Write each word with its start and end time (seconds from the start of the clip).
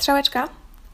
Strzałeczka. 0.00 0.48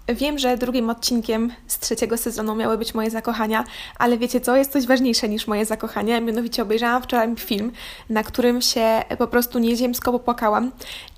Wiem, 0.08 0.38
że 0.38 0.56
drugim 0.56 0.90
odcinkiem 0.90 1.52
z 1.66 1.78
trzeciego 1.78 2.16
sezonu 2.16 2.54
miały 2.54 2.78
być 2.78 2.94
moje 2.94 3.10
zakochania, 3.10 3.64
ale 3.98 4.18
wiecie 4.18 4.40
co? 4.40 4.56
Jest 4.56 4.72
coś 4.72 4.86
ważniejsze 4.86 5.28
niż 5.28 5.46
moje 5.46 5.64
zakochania. 5.64 6.20
Mianowicie 6.20 6.62
obejrzałam 6.62 7.02
wczoraj 7.02 7.36
film, 7.36 7.72
na 8.10 8.22
którym 8.22 8.62
się 8.62 9.02
po 9.18 9.26
prostu 9.26 9.58
nieziemsko 9.58 10.12
popłakałam. 10.12 10.72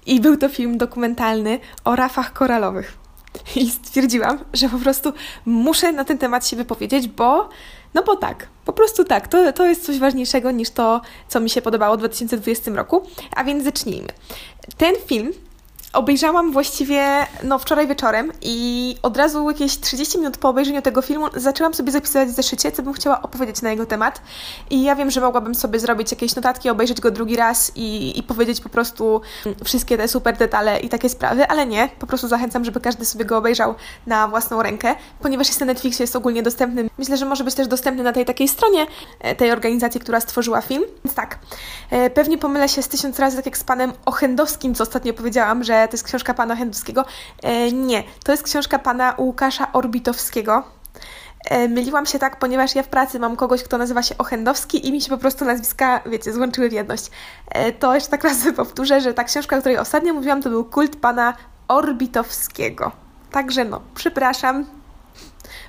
I 0.06 0.20
był 0.20 0.37
to 0.37 0.48
film 0.48 0.79
dokumentalny 0.79 1.59
o 1.84 1.96
rafach 1.96 2.32
koralowych. 2.32 2.98
I 3.56 3.70
stwierdziłam, 3.70 4.39
że 4.52 4.68
po 4.68 4.79
prostu 4.79 5.12
muszę 5.46 5.93
na 5.93 6.05
ten 6.05 6.18
temat 6.18 6.46
się 6.48 6.57
wypowiedzieć, 6.57 7.09
bo 7.09 7.48
no 7.95 8.02
bo 8.02 8.16
tak, 8.16 8.48
po 8.64 8.73
prostu 8.73 9.05
tak, 9.05 9.29
to, 9.29 9.52
to 9.52 9.66
jest 9.66 9.86
coś 9.86 9.98
ważniejszego 9.98 10.50
niż 10.50 10.70
to, 10.70 11.00
co 11.29 11.41
mi 11.41 11.50
się 11.50 11.62
podobało 11.62 11.96
w 11.96 11.98
2020 11.98 12.70
roku. 12.70 13.02
A 13.36 13.45
więc 13.45 13.64
zacznijmy. 13.64 14.09
Ten 14.77 14.95
film 15.07 15.32
obejrzałam 15.92 16.52
właściwie 16.52 17.27
no, 17.42 17.59
wczoraj 17.59 17.87
wieczorem 17.87 18.33
i 18.42 18.97
od 19.02 19.16
razu 19.16 19.51
jakieś 19.51 19.80
30 19.80 20.19
minut 20.19 20.37
po 20.37 20.48
obejrzeniu 20.48 20.83
tego 20.83 21.02
filmu 21.02 21.27
zaczęłam 21.37 21.74
sobie 21.74 21.92
zapisywać 21.92 22.28
w 22.28 22.33
zeszycie, 22.33 22.73
co 22.73 22.83
bym 22.83 22.92
chciała 22.92 23.23
opowiedzieć 23.23 23.62
na 23.62 23.70
jego 23.70 23.87
temat. 23.87 24.23
I 24.70 24.83
ja 24.83 24.97
wiem, 24.97 25.11
że 25.11 25.20
mogłabym 25.20 25.55
sobie 25.55 25.80
zrobić 25.80 26.11
jakieś 26.11 26.37
notatki, 26.37 26.70
obejrzeć 26.70 27.01
go 27.01 27.11
drugi 27.11 27.37
raz 27.37 27.73
i, 27.74 28.19
i 28.19 28.23
powiedzieć 28.23 28.61
po 28.61 28.69
prostu 28.69 29.20
wszystkie 29.64 29.97
te 29.97 30.09
super 30.09 30.37
detale 30.37 30.80
i 30.80 30.88
takie 30.88 31.09
sprawy, 31.09 31.48
ale 31.48 31.66
nie. 31.66 31.89
Po 31.98 32.06
prostu 32.06 32.28
zachęcam, 32.28 32.64
żeby 32.64 32.80
każdy 32.80 33.05
sobie 33.05 33.25
go 33.25 33.39
obejrzał 33.39 33.75
na 34.06 34.28
własną 34.28 34.62
rękę, 34.62 34.95
ponieważ 35.20 35.48
jest 35.48 35.61
na 35.61 35.66
Netflixie, 35.66 36.02
jest 36.02 36.16
ogólnie 36.16 36.42
dostępny. 36.42 36.91
Myślę, 36.98 37.16
że 37.16 37.27
może 37.27 37.45
być 37.45 37.55
też 37.55 37.69
dostępny 37.69 38.02
na 38.02 38.12
tej 38.12 38.25
takiej 38.25 38.48
stronie 38.48 38.86
e, 39.20 39.34
tej 39.34 39.52
organizacji, 39.52 40.00
która 40.00 40.20
stworzyła 40.20 40.61
film. 40.61 40.83
Więc 41.05 41.14
tak, 41.16 41.39
e, 41.91 42.11
pewnie 42.11 42.39
pomylę 42.39 42.69
się 42.69 42.83
z 42.83 42.89
tysiąc 42.89 43.19
razy, 43.19 43.36
tak 43.36 43.47
jak 43.47 43.59
z 43.59 43.64
panem 43.64 43.92
Ochendowskim, 44.05 44.75
co 44.75 44.83
ostatnio 44.83 45.12
powiedziałam, 45.12 45.64
że 45.64 45.77
to 45.87 45.95
jest 45.95 46.05
książka 46.05 46.34
pana 46.34 46.55
Ochendowskiego. 46.55 47.05
E, 47.42 47.73
nie, 47.73 48.03
to 48.25 48.33
jest 48.33 48.44
książka 48.44 48.78
pana 48.78 49.14
Łukasza 49.19 49.72
Orbitowskiego. 49.72 50.62
E, 51.44 51.69
myliłam 51.69 52.06
się 52.06 52.19
tak, 52.19 52.39
ponieważ 52.39 52.75
ja 52.75 52.83
w 52.83 52.89
pracy 52.89 53.19
mam 53.19 53.36
kogoś, 53.36 53.62
kto 53.62 53.78
nazywa 53.78 54.03
się 54.03 54.19
Ochendowski 54.19 54.88
i 54.88 54.92
mi 54.92 55.00
się 55.00 55.08
po 55.08 55.19
prostu 55.19 55.44
nazwiska, 55.44 56.00
wiecie, 56.06 56.33
złączyły 56.33 56.69
w 56.69 56.72
jedność. 56.72 57.11
E, 57.48 57.72
to 57.72 57.94
jeszcze 57.94 58.11
tak 58.11 58.25
raz 58.25 58.36
powtórzę, 58.56 59.00
że 59.00 59.14
ta 59.14 59.25
książka, 59.25 59.56
o 59.56 59.61
której 59.61 59.78
ostatnio 59.78 60.14
mówiłam, 60.14 60.42
to 60.42 60.50
był 60.50 60.64
kult 60.64 60.97
pana 60.97 61.34
Orbitowskiego. 61.69 62.92
Także 63.31 63.64
no, 63.64 63.81
przepraszam, 63.94 64.64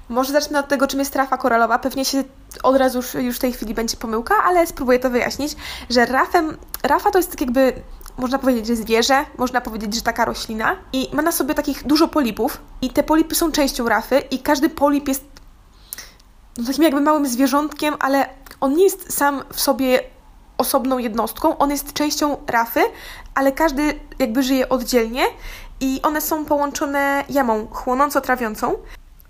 może 0.09 0.34
zacznę 0.34 0.59
od 0.59 0.67
tego, 0.67 0.88
czym 0.88 1.00
jest 1.00 1.16
rafa 1.16 1.38
koralowa. 1.38 1.80
Pewnie 1.80 2.06
się 2.06 2.23
od 2.64 2.75
razu 2.75 3.19
już 3.19 3.36
w 3.36 3.39
tej 3.39 3.53
chwili 3.53 3.73
będzie 3.73 3.97
pomyłka, 3.97 4.36
ale 4.44 4.67
spróbuję 4.67 5.00
to 5.00 5.09
wyjaśnić, 5.09 5.56
że 5.89 6.06
rafem, 6.06 6.58
rafa 6.84 7.12
to 7.12 7.19
jest 7.19 7.31
tak 7.31 7.41
jakby 7.41 7.73
można 8.20 8.39
powiedzieć, 8.39 8.67
że 8.67 8.75
zwierzę, 8.75 9.25
można 9.38 9.62
powiedzieć, 9.62 9.95
że 9.95 10.02
taka 10.02 10.25
roślina 10.25 10.75
i 10.94 11.09
ma 11.14 11.22
na 11.22 11.31
sobie 11.31 11.53
takich 11.53 11.88
dużo 11.88 12.08
polipów 12.08 12.62
i 12.81 12.89
te 12.89 13.03
polipy 13.03 13.36
są 13.36 13.52
częścią 13.52 13.89
rafy 13.89 14.20
i 14.31 14.39
każdy 14.39 14.70
polip 14.70 15.08
jest 15.08 15.25
no, 16.58 16.66
takim 16.66 16.84
jakby 16.84 17.02
małym 17.02 17.28
zwierzątkiem, 17.28 17.95
ale 18.00 18.30
on 18.62 18.75
nie 18.75 18.84
jest 18.84 19.14
sam 19.17 19.44
w 19.53 19.62
sobie 19.62 20.03
osobną 20.58 20.97
jednostką, 20.97 21.58
on 21.58 21.72
jest 21.72 21.94
częścią 21.94 22.38
rafy, 22.47 22.81
ale 23.36 23.52
każdy 23.52 24.00
jakby 24.20 24.44
żyje 24.44 24.70
oddzielnie 24.70 25.23
i 25.80 26.00
one 26.03 26.22
są 26.22 26.45
połączone 26.45 27.23
jamą 27.30 27.67
chłonąco-trawiącą. 27.67 28.75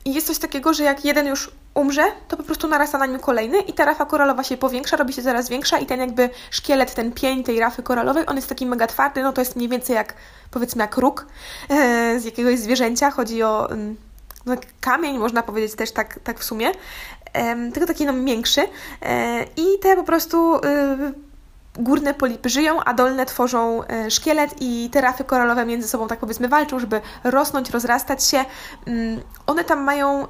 I 0.06 0.14
jest 0.14 0.28
coś 0.28 0.40
takiego, 0.40 0.74
że 0.74 0.84
jak 0.84 1.06
jeden 1.06 1.28
już 1.28 1.52
umrze, 1.80 2.04
to 2.28 2.38
po 2.38 2.44
prostu 2.44 2.68
narasta 2.68 2.98
na 2.98 3.06
nim 3.06 3.20
kolejny 3.20 3.60
i 3.60 3.74
ta 3.74 3.86
rafa 3.86 4.06
koralowa 4.06 4.44
się 4.44 4.58
powiększa, 4.58 4.98
robi 4.98 5.14
się 5.14 5.24
coraz 5.24 5.50
większa 5.50 5.78
i 5.78 5.86
ten 5.86 6.00
jakby 6.00 6.30
szkielet, 6.52 6.94
ten 6.94 7.12
pień 7.12 7.44
tej 7.44 7.60
rafy 7.60 7.84
koralowej, 7.84 8.24
on 8.28 8.36
jest 8.36 8.50
taki 8.50 8.66
mega 8.66 8.88
twardy, 8.88 9.24
no 9.24 9.34
to 9.34 9.42
jest 9.42 9.56
mniej 9.56 9.70
więcej 9.70 9.96
jak, 9.96 10.14
powiedzmy 10.52 10.84
jak 10.84 10.98
róg 10.98 11.28
e, 11.70 12.20
z 12.20 12.26
jakiegoś 12.26 12.60
zwierzęcia, 12.60 13.12
chodzi 13.12 13.44
o 13.44 13.72
mm, 13.72 13.96
no, 14.46 14.56
kamień, 14.82 15.18
można 15.18 15.44
powiedzieć 15.44 15.76
też 15.76 15.92
tak, 15.92 16.20
tak 16.24 16.40
w 16.40 16.44
sumie, 16.44 16.72
tylko 17.74 17.88
taki 17.88 18.06
no 18.06 18.14
miększy 18.14 18.62
e, 19.02 19.44
i 19.44 19.80
te 19.82 19.96
po 19.96 20.04
prostu 20.04 20.56
y, 20.56 20.60
górne 21.80 22.14
polipy 22.14 22.50
żyją, 22.50 22.84
a 22.84 22.94
dolne 22.94 23.26
tworzą 23.26 23.84
e, 23.84 24.12
szkielet 24.12 24.56
i 24.62 24.90
te 24.92 25.02
rafy 25.02 25.24
koralowe 25.24 25.66
między 25.66 25.88
sobą 25.88 26.08
tak 26.08 26.20
powiedzmy 26.20 26.48
walczą, 26.48 26.80
żeby 26.80 27.02
rosnąć, 27.24 27.70
rozrastać 27.70 28.24
się. 28.24 28.46
Mm, 28.88 29.22
one 29.48 29.64
tam 29.64 29.84
mają 29.84 30.28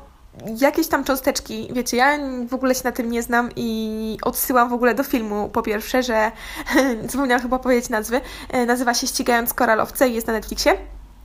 jakieś 0.59 0.87
tam 0.87 1.03
cząsteczki, 1.03 1.69
wiecie, 1.73 1.97
ja 1.97 2.17
w 2.49 2.53
ogóle 2.53 2.75
się 2.75 2.81
na 2.83 2.91
tym 2.91 3.11
nie 3.11 3.23
znam 3.23 3.49
i 3.55 4.17
odsyłam 4.23 4.69
w 4.69 4.73
ogóle 4.73 4.95
do 4.95 5.03
filmu 5.03 5.49
po 5.49 5.61
pierwsze, 5.61 6.03
że 6.03 6.31
zapomniałam 7.09 7.41
chyba 7.41 7.59
powiedzieć 7.59 7.89
nazwy, 7.89 8.21
e, 8.49 8.65
nazywa 8.65 8.93
się 8.93 9.07
Ścigając 9.07 9.53
Koralowce 9.53 10.09
i 10.09 10.13
jest 10.13 10.27
na 10.27 10.33
Netflixie 10.33 10.77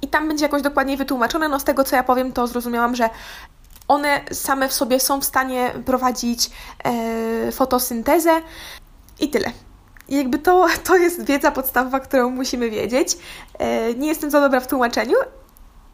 i 0.02 0.08
tam 0.08 0.28
będzie 0.28 0.44
jakoś 0.44 0.62
dokładniej 0.62 0.96
wytłumaczone, 0.96 1.48
no 1.48 1.60
z 1.60 1.64
tego 1.64 1.84
co 1.84 1.96
ja 1.96 2.02
powiem 2.02 2.32
to 2.32 2.46
zrozumiałam, 2.46 2.96
że 2.96 3.10
one 3.88 4.20
same 4.32 4.68
w 4.68 4.72
sobie 4.72 5.00
są 5.00 5.20
w 5.20 5.24
stanie 5.24 5.72
prowadzić 5.84 6.50
e, 6.84 7.52
fotosyntezę 7.52 8.30
i 9.20 9.28
tyle. 9.28 9.50
I 10.08 10.16
jakby 10.16 10.38
to, 10.38 10.66
to 10.84 10.96
jest 10.96 11.24
wiedza 11.24 11.50
podstawowa, 11.50 12.00
którą 12.00 12.30
musimy 12.30 12.70
wiedzieć. 12.70 13.18
E, 13.58 13.94
nie 13.94 14.08
jestem 14.08 14.30
za 14.30 14.40
dobra 14.40 14.60
w 14.60 14.66
tłumaczeniu, 14.66 15.16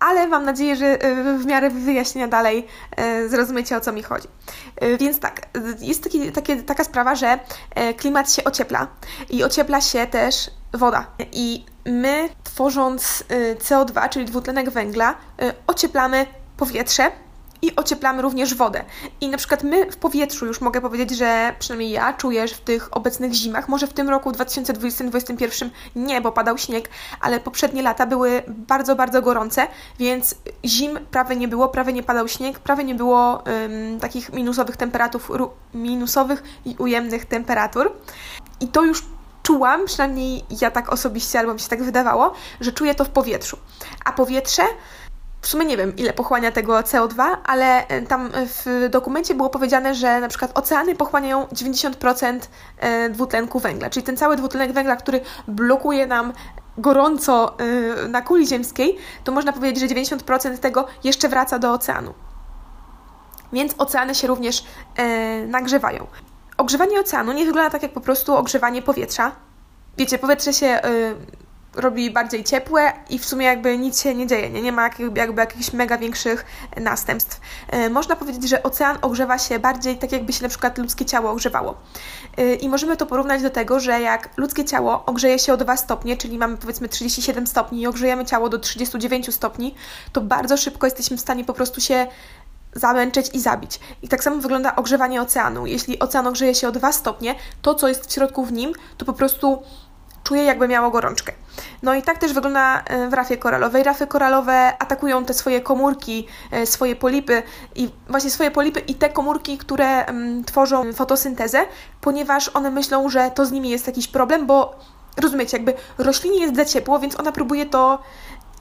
ale 0.00 0.26
mam 0.26 0.44
nadzieję, 0.44 0.76
że 0.76 0.86
e, 0.86 1.38
w 1.38 1.46
miarę 1.46 1.70
wyjaśnienia 1.70 2.28
dalej 2.28 2.66
e, 2.96 3.28
zrozumiecie 3.28 3.76
o 3.76 3.80
co 3.80 3.92
mi 3.92 4.02
chodzi. 4.02 4.28
Więc 4.98 5.20
tak, 5.20 5.48
jest 5.80 6.02
taki, 6.02 6.32
taka 6.62 6.84
sprawa, 6.84 7.14
że 7.14 7.38
klimat 7.96 8.32
się 8.32 8.44
ociepla 8.44 8.86
i 9.30 9.44
ociepla 9.44 9.80
się 9.80 10.06
też 10.06 10.50
woda. 10.72 11.06
I 11.32 11.64
my 11.84 12.28
tworząc 12.44 13.24
CO2, 13.58 14.08
czyli 14.08 14.24
dwutlenek 14.24 14.70
węgla, 14.70 15.14
ocieplamy 15.66 16.26
powietrze 16.56 17.10
i 17.62 17.76
ocieplamy 17.76 18.22
również 18.22 18.54
wodę. 18.54 18.84
I 19.20 19.28
na 19.28 19.38
przykład 19.38 19.62
my 19.62 19.92
w 19.92 19.96
powietrzu 19.96 20.46
już 20.46 20.60
mogę 20.60 20.80
powiedzieć, 20.80 21.18
że 21.18 21.54
przynajmniej 21.58 21.90
ja 21.90 22.12
czuję, 22.12 22.48
że 22.48 22.54
w 22.54 22.60
tych 22.60 22.96
obecnych 22.96 23.32
zimach, 23.32 23.68
może 23.68 23.86
w 23.86 23.92
tym 23.92 24.08
roku 24.08 24.30
2020-2021 24.30 25.70
nie, 25.96 26.20
bo 26.20 26.32
padał 26.32 26.58
śnieg, 26.58 26.88
ale 27.20 27.40
poprzednie 27.40 27.82
lata 27.82 28.06
były 28.06 28.42
bardzo, 28.48 28.96
bardzo 28.96 29.22
gorące, 29.22 29.66
więc 29.98 30.34
zim 30.66 30.98
prawie 31.10 31.36
nie 31.36 31.48
było, 31.48 31.68
prawie 31.68 31.92
nie 31.92 32.02
padał 32.02 32.28
śnieg, 32.28 32.58
prawie 32.58 32.84
nie 32.84 32.94
było 32.94 33.42
takich 34.00 34.32
minusowych 34.32 34.76
temperatur, 34.76 35.50
minusowych 35.74 36.42
i 36.64 36.76
ujemnych 36.78 37.24
temperatur. 37.24 37.92
I 38.60 38.68
to 38.68 38.84
już 38.84 39.02
czułam, 39.42 39.86
przynajmniej 39.86 40.44
ja 40.60 40.70
tak 40.70 40.92
osobiście, 40.92 41.38
albo 41.38 41.54
mi 41.54 41.60
się 41.60 41.68
tak 41.68 41.82
wydawało, 41.82 42.32
że 42.60 42.72
czuję 42.72 42.94
to 42.94 43.04
w 43.04 43.08
powietrzu. 43.08 43.58
A 44.04 44.12
powietrze 44.12 44.62
w 45.40 45.46
sumie 45.48 45.66
nie 45.66 45.76
wiem, 45.76 45.96
ile 45.96 46.12
pochłania 46.12 46.52
tego 46.52 46.72
CO2, 46.80 47.36
ale 47.44 47.86
e, 47.88 48.02
tam 48.02 48.30
w 48.34 48.88
dokumencie 48.90 49.34
było 49.34 49.50
powiedziane, 49.50 49.94
że 49.94 50.20
na 50.20 50.28
przykład 50.28 50.58
oceany 50.58 50.94
pochłaniają 50.94 51.44
90% 51.44 52.40
e, 52.78 53.08
dwutlenku 53.10 53.60
węgla, 53.60 53.90
czyli 53.90 54.06
ten 54.06 54.16
cały 54.16 54.36
dwutlenek 54.36 54.72
węgla, 54.72 54.96
który 54.96 55.20
blokuje 55.48 56.06
nam 56.06 56.32
gorąco 56.78 57.58
e, 57.58 58.08
na 58.08 58.22
kuli 58.22 58.46
ziemskiej, 58.46 58.98
to 59.24 59.32
można 59.32 59.52
powiedzieć, 59.52 59.80
że 59.80 59.94
90% 59.94 60.58
tego 60.58 60.86
jeszcze 61.04 61.28
wraca 61.28 61.58
do 61.58 61.72
oceanu. 61.72 62.14
Więc 63.52 63.74
oceany 63.78 64.14
się 64.14 64.26
również 64.26 64.64
nagrzewają. 65.46 66.06
Ogrzewanie 66.56 67.00
oceanu 67.00 67.32
nie 67.32 67.44
wygląda 67.44 67.70
tak 67.70 67.82
jak 67.82 67.92
po 67.92 68.00
prostu 68.00 68.36
ogrzewanie 68.36 68.82
powietrza. 68.82 69.32
Wiecie, 69.98 70.18
powietrze 70.18 70.52
się 70.52 70.80
robi 71.74 72.10
bardziej 72.10 72.44
ciepłe 72.44 72.92
i 73.10 73.18
w 73.18 73.24
sumie 73.24 73.46
jakby 73.46 73.78
nic 73.78 74.02
się 74.02 74.14
nie 74.14 74.26
dzieje, 74.26 74.50
nie, 74.50 74.62
nie 74.62 74.72
ma 74.72 74.82
jakby, 74.82 75.20
jakby 75.20 75.40
jakichś 75.40 75.72
mega 75.72 75.98
większych 75.98 76.44
następstw. 76.76 77.40
E, 77.68 77.90
można 77.90 78.16
powiedzieć, 78.16 78.48
że 78.48 78.62
ocean 78.62 78.98
ogrzewa 79.02 79.38
się 79.38 79.58
bardziej 79.58 79.98
tak 79.98 80.12
jakby 80.12 80.32
się 80.32 80.42
na 80.42 80.48
przykład 80.48 80.78
ludzkie 80.78 81.04
ciało 81.04 81.30
ogrzewało. 81.30 81.74
E, 82.36 82.54
I 82.54 82.68
możemy 82.68 82.96
to 82.96 83.06
porównać 83.06 83.42
do 83.42 83.50
tego, 83.50 83.80
że 83.80 84.00
jak 84.00 84.28
ludzkie 84.36 84.64
ciało 84.64 85.04
ogrzeje 85.06 85.38
się 85.38 85.52
o 85.52 85.56
2 85.56 85.76
stopnie, 85.76 86.16
czyli 86.16 86.38
mamy 86.38 86.56
powiedzmy 86.56 86.88
37 86.88 87.46
stopni 87.46 87.80
i 87.80 87.86
ogrzejemy 87.86 88.24
ciało 88.24 88.48
do 88.48 88.58
39 88.58 89.34
stopni, 89.34 89.74
to 90.12 90.20
bardzo 90.20 90.56
szybko 90.56 90.86
jesteśmy 90.86 91.16
w 91.16 91.20
stanie 91.20 91.44
po 91.44 91.54
prostu 91.54 91.80
się 91.80 92.06
zamęczyć 92.74 93.30
i 93.34 93.40
zabić. 93.40 93.80
I 94.02 94.08
tak 94.08 94.24
samo 94.24 94.36
wygląda 94.36 94.76
ogrzewanie 94.76 95.22
oceanu. 95.22 95.66
Jeśli 95.66 95.98
ocean 95.98 96.26
ogrzeje 96.26 96.54
się 96.54 96.68
o 96.68 96.72
2 96.72 96.92
stopnie, 96.92 97.34
to 97.62 97.74
co 97.74 97.88
jest 97.88 98.06
w 98.06 98.12
środku 98.12 98.44
w 98.44 98.52
nim, 98.52 98.72
to 98.96 99.04
po 99.04 99.12
prostu 99.12 99.62
czuje 100.24 100.44
jakby 100.44 100.68
miało 100.68 100.90
gorączkę. 100.90 101.32
No 101.82 101.94
i 101.94 102.02
tak 102.02 102.18
też 102.18 102.32
wygląda 102.32 102.82
e, 102.84 103.08
w 103.08 103.12
rafie 103.12 103.36
koralowej. 103.36 103.82
Rafy 103.82 104.06
koralowe 104.06 104.72
atakują 104.78 105.24
te 105.24 105.34
swoje 105.34 105.60
komórki, 105.60 106.26
e, 106.50 106.66
swoje 106.66 106.96
polipy 106.96 107.42
i 107.74 107.90
właśnie 108.08 108.30
swoje 108.30 108.50
polipy 108.50 108.80
i 108.80 108.94
te 108.94 109.08
komórki, 109.08 109.58
które 109.58 110.06
mm, 110.06 110.44
tworzą 110.44 110.92
fotosyntezę, 110.92 111.66
ponieważ 112.00 112.48
one 112.48 112.70
myślą, 112.70 113.08
że 113.08 113.30
to 113.30 113.46
z 113.46 113.52
nimi 113.52 113.70
jest 113.70 113.86
jakiś 113.86 114.08
problem, 114.08 114.46
bo 114.46 114.74
rozumiecie, 115.16 115.56
jakby 115.56 115.74
roślinie 115.98 116.40
jest 116.40 116.56
za 116.56 116.64
ciepło, 116.64 116.98
więc 116.98 117.20
ona 117.20 117.32
próbuje 117.32 117.66
to 117.66 117.98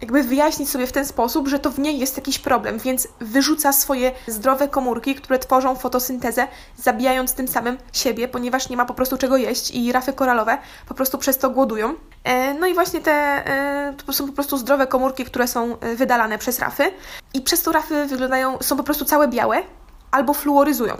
jakby 0.02 0.24
wyjaśnić 0.24 0.70
sobie 0.70 0.88
w 0.88 0.92
ten 0.92 1.06
sposób, 1.06 1.48
że 1.48 1.60
to 1.60 1.72
w 1.72 1.80
niej 1.80 2.00
jest 2.00 2.18
jakiś 2.18 2.40
problem, 2.40 2.80
więc 2.80 3.08
wyrzuca 3.20 3.74
swoje 3.74 4.12
zdrowe 4.28 4.68
komórki, 4.68 5.16
które 5.16 5.40
tworzą 5.40 5.76
fotosyntezę, 5.76 6.48
zabijając 6.78 7.34
tym 7.34 7.48
samym 7.48 7.78
siebie, 7.94 8.28
ponieważ 8.28 8.70
nie 8.70 8.78
ma 8.78 8.86
po 8.86 8.94
prostu 8.94 9.18
czego 9.18 9.38
jeść 9.38 9.72
i 9.72 9.92
rafy 9.92 10.14
koralowe 10.14 10.58
po 10.88 10.94
prostu 10.94 11.18
przez 11.18 11.38
to 11.38 11.50
głodują. 11.50 11.96
E, 12.24 12.54
no 12.54 12.68
i 12.68 12.74
właśnie 12.74 13.02
te 13.02 13.12
e, 13.12 13.94
to 14.06 14.14
są 14.14 14.28
po 14.28 14.34
prostu 14.34 14.58
zdrowe 14.58 14.88
komórki, 14.88 15.26
które 15.26 15.48
są 15.48 15.80
e, 15.80 15.96
wydalane 15.96 16.38
przez 16.38 16.60
rafy 16.60 16.92
i 17.34 17.42
przez 17.42 17.64
to 17.64 17.72
rafy 17.72 18.06
wyglądają, 18.06 18.58
są 18.62 18.78
po 18.78 18.84
prostu 18.84 19.06
całe 19.06 19.28
białe, 19.28 19.64
albo 20.12 20.34
fluoryzują. 20.34 20.98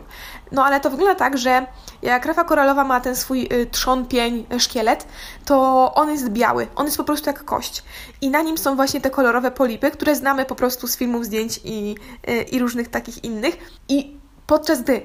No 0.52 0.66
ale 0.66 0.80
to 0.80 0.90
wygląda 0.90 1.16
tak, 1.16 1.38
że 1.38 1.66
jak 2.02 2.26
rafa 2.26 2.44
koralowa 2.44 2.84
ma 2.84 3.00
ten 3.00 3.16
swój 3.16 3.48
y, 3.54 3.66
trzon, 3.72 4.06
pień, 4.06 4.46
szkielet, 4.60 5.08
to 5.46 5.56
on 5.96 6.10
jest 6.10 6.30
biały, 6.30 6.68
on 6.76 6.86
jest 6.86 6.98
po 6.98 7.04
prostu 7.04 7.30
jak 7.30 7.46
kość. 7.46 7.84
I 8.22 8.30
na 8.30 8.42
nim 8.42 8.58
są 8.58 8.76
właśnie 8.76 9.02
te 9.02 9.10
kolorowe 9.10 9.52
polipy, 9.52 9.92
które 9.92 10.16
znamy 10.16 10.46
po 10.46 10.56
prostu 10.56 10.88
z 10.88 10.98
filmów, 10.98 11.26
zdjęć 11.26 11.60
i, 11.64 11.96
y, 12.30 12.42
i 12.42 12.60
różnych 12.60 12.90
takich 12.90 13.24
innych. 13.24 13.58
I 13.90 14.18
podczas 14.48 14.82
gdy 14.82 15.02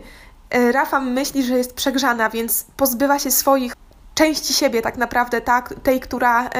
y, 0.54 0.72
Rafa 0.72 1.00
myśli, 1.00 1.44
że 1.44 1.58
jest 1.58 1.74
przegrzana, 1.74 2.30
więc 2.30 2.66
pozbywa 2.76 3.18
się 3.18 3.30
swoich 3.30 3.74
części 4.14 4.54
siebie 4.54 4.82
tak 4.82 4.96
naprawdę, 4.96 5.40
tak, 5.40 5.74
tej, 5.82 6.00
która 6.00 6.50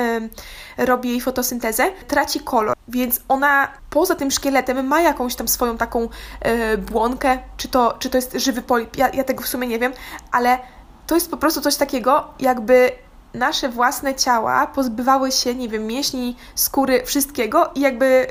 robi 0.77 1.09
jej 1.09 1.21
fotosyntezę, 1.21 1.93
traci 2.09 2.41
kolor. 2.41 2.77
Więc 2.89 3.21
ona 3.29 3.69
poza 3.91 4.15
tym 4.15 4.31
szkieletem 4.31 4.87
ma 4.87 5.01
jakąś 5.01 5.35
tam 5.35 5.49
swoją 5.49 5.77
taką 5.77 6.05
y, 6.05 6.79
błonkę, 6.79 7.39
czy 7.57 7.69
to, 7.69 7.97
czy 7.99 8.11
to 8.11 8.19
jest 8.19 8.33
żywy 8.33 8.63
polip, 8.63 8.97
ja, 8.97 9.09
ja 9.09 9.25
tego 9.25 9.43
w 9.43 9.49
sumie 9.49 9.69
nie 9.69 9.79
wiem, 9.79 9.93
ale 10.31 10.59
to 11.07 11.15
jest 11.15 11.31
po 11.31 11.37
prostu 11.37 11.61
coś 11.61 11.77
takiego, 11.77 12.29
jakby 12.41 12.93
nasze 13.35 13.69
własne 13.69 14.15
ciała 14.15 14.67
pozbywały 14.67 15.33
się, 15.33 15.55
nie 15.55 15.69
wiem, 15.69 15.87
mięśni, 15.87 16.37
skóry, 16.55 17.03
wszystkiego 17.07 17.71
i 17.75 17.81
jakby 17.81 18.27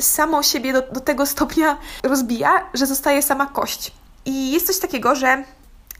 samo 0.00 0.42
siebie 0.42 0.72
do, 0.72 0.82
do 0.82 1.00
tego 1.00 1.26
stopnia 1.26 1.78
rozbija, 2.02 2.70
że 2.74 2.86
zostaje 2.86 3.22
sama 3.22 3.46
kość. 3.46 3.92
I 4.24 4.52
jest 4.52 4.66
coś 4.66 4.78
takiego, 4.78 5.14
że 5.14 5.44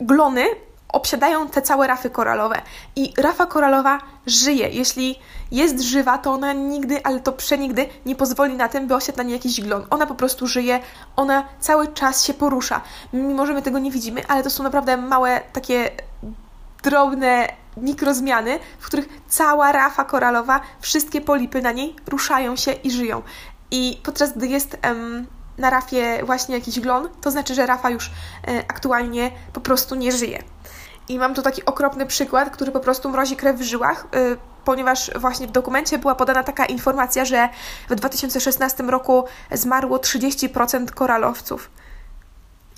glony 0.00 0.46
obsiadają 0.88 1.48
te 1.48 1.62
całe 1.62 1.86
rafy 1.86 2.10
koralowe. 2.10 2.62
I 2.96 3.12
rafa 3.18 3.46
koralowa 3.46 3.98
żyje. 4.26 4.68
Jeśli 4.68 5.18
jest 5.50 5.80
żywa, 5.80 6.18
to 6.18 6.32
ona 6.32 6.52
nigdy, 6.52 7.04
ale 7.04 7.20
to 7.20 7.32
przenigdy 7.32 7.88
nie 8.06 8.16
pozwoli 8.16 8.54
na 8.54 8.68
tym, 8.68 8.86
by 8.86 8.94
osiadł 8.94 9.18
na 9.18 9.24
niej 9.24 9.32
jakiś 9.32 9.60
glon. 9.60 9.86
Ona 9.90 10.06
po 10.06 10.14
prostu 10.14 10.46
żyje, 10.46 10.80
ona 11.16 11.44
cały 11.60 11.88
czas 11.88 12.24
się 12.24 12.34
porusza. 12.34 12.80
Mimo, 13.12 13.46
że 13.46 13.52
my 13.52 13.62
tego 13.62 13.78
nie 13.78 13.90
widzimy, 13.90 14.26
ale 14.28 14.42
to 14.42 14.50
są 14.50 14.62
naprawdę 14.62 14.96
małe, 14.96 15.40
takie 15.52 15.90
drobne 16.82 17.48
mikrozmiany, 17.76 18.58
w 18.78 18.86
których 18.86 19.08
cała 19.28 19.72
rafa 19.72 20.04
koralowa, 20.04 20.60
wszystkie 20.80 21.20
polipy 21.20 21.62
na 21.62 21.72
niej 21.72 21.96
ruszają 22.06 22.56
się 22.56 22.72
i 22.72 22.90
żyją. 22.90 23.22
I 23.70 24.00
podczas 24.02 24.32
gdy 24.36 24.46
jest 24.46 24.78
um, 24.84 25.26
na 25.58 25.70
rafie 25.70 26.24
właśnie 26.24 26.54
jakiś 26.54 26.80
glon, 26.80 27.08
to 27.20 27.30
znaczy, 27.30 27.54
że 27.54 27.66
rafa 27.66 27.90
już 27.90 28.10
e, 28.48 28.58
aktualnie 28.58 29.30
po 29.52 29.60
prostu 29.60 29.94
nie 29.94 30.12
żyje. 30.12 30.42
I 31.08 31.18
mam 31.18 31.34
tu 31.34 31.42
taki 31.42 31.64
okropny 31.64 32.06
przykład, 32.06 32.50
który 32.50 32.72
po 32.72 32.80
prostu 32.80 33.08
mrozi 33.08 33.36
krew 33.36 33.56
w 33.56 33.62
żyłach, 33.62 34.06
yy, 34.12 34.36
ponieważ 34.64 35.10
właśnie 35.16 35.46
w 35.46 35.50
dokumencie 35.50 35.98
była 35.98 36.14
podana 36.14 36.42
taka 36.42 36.66
informacja, 36.66 37.24
że 37.24 37.48
w 37.88 37.94
2016 37.94 38.82
roku 38.82 39.24
zmarło 39.52 39.98
30% 39.98 40.90
koralowców. 40.90 41.70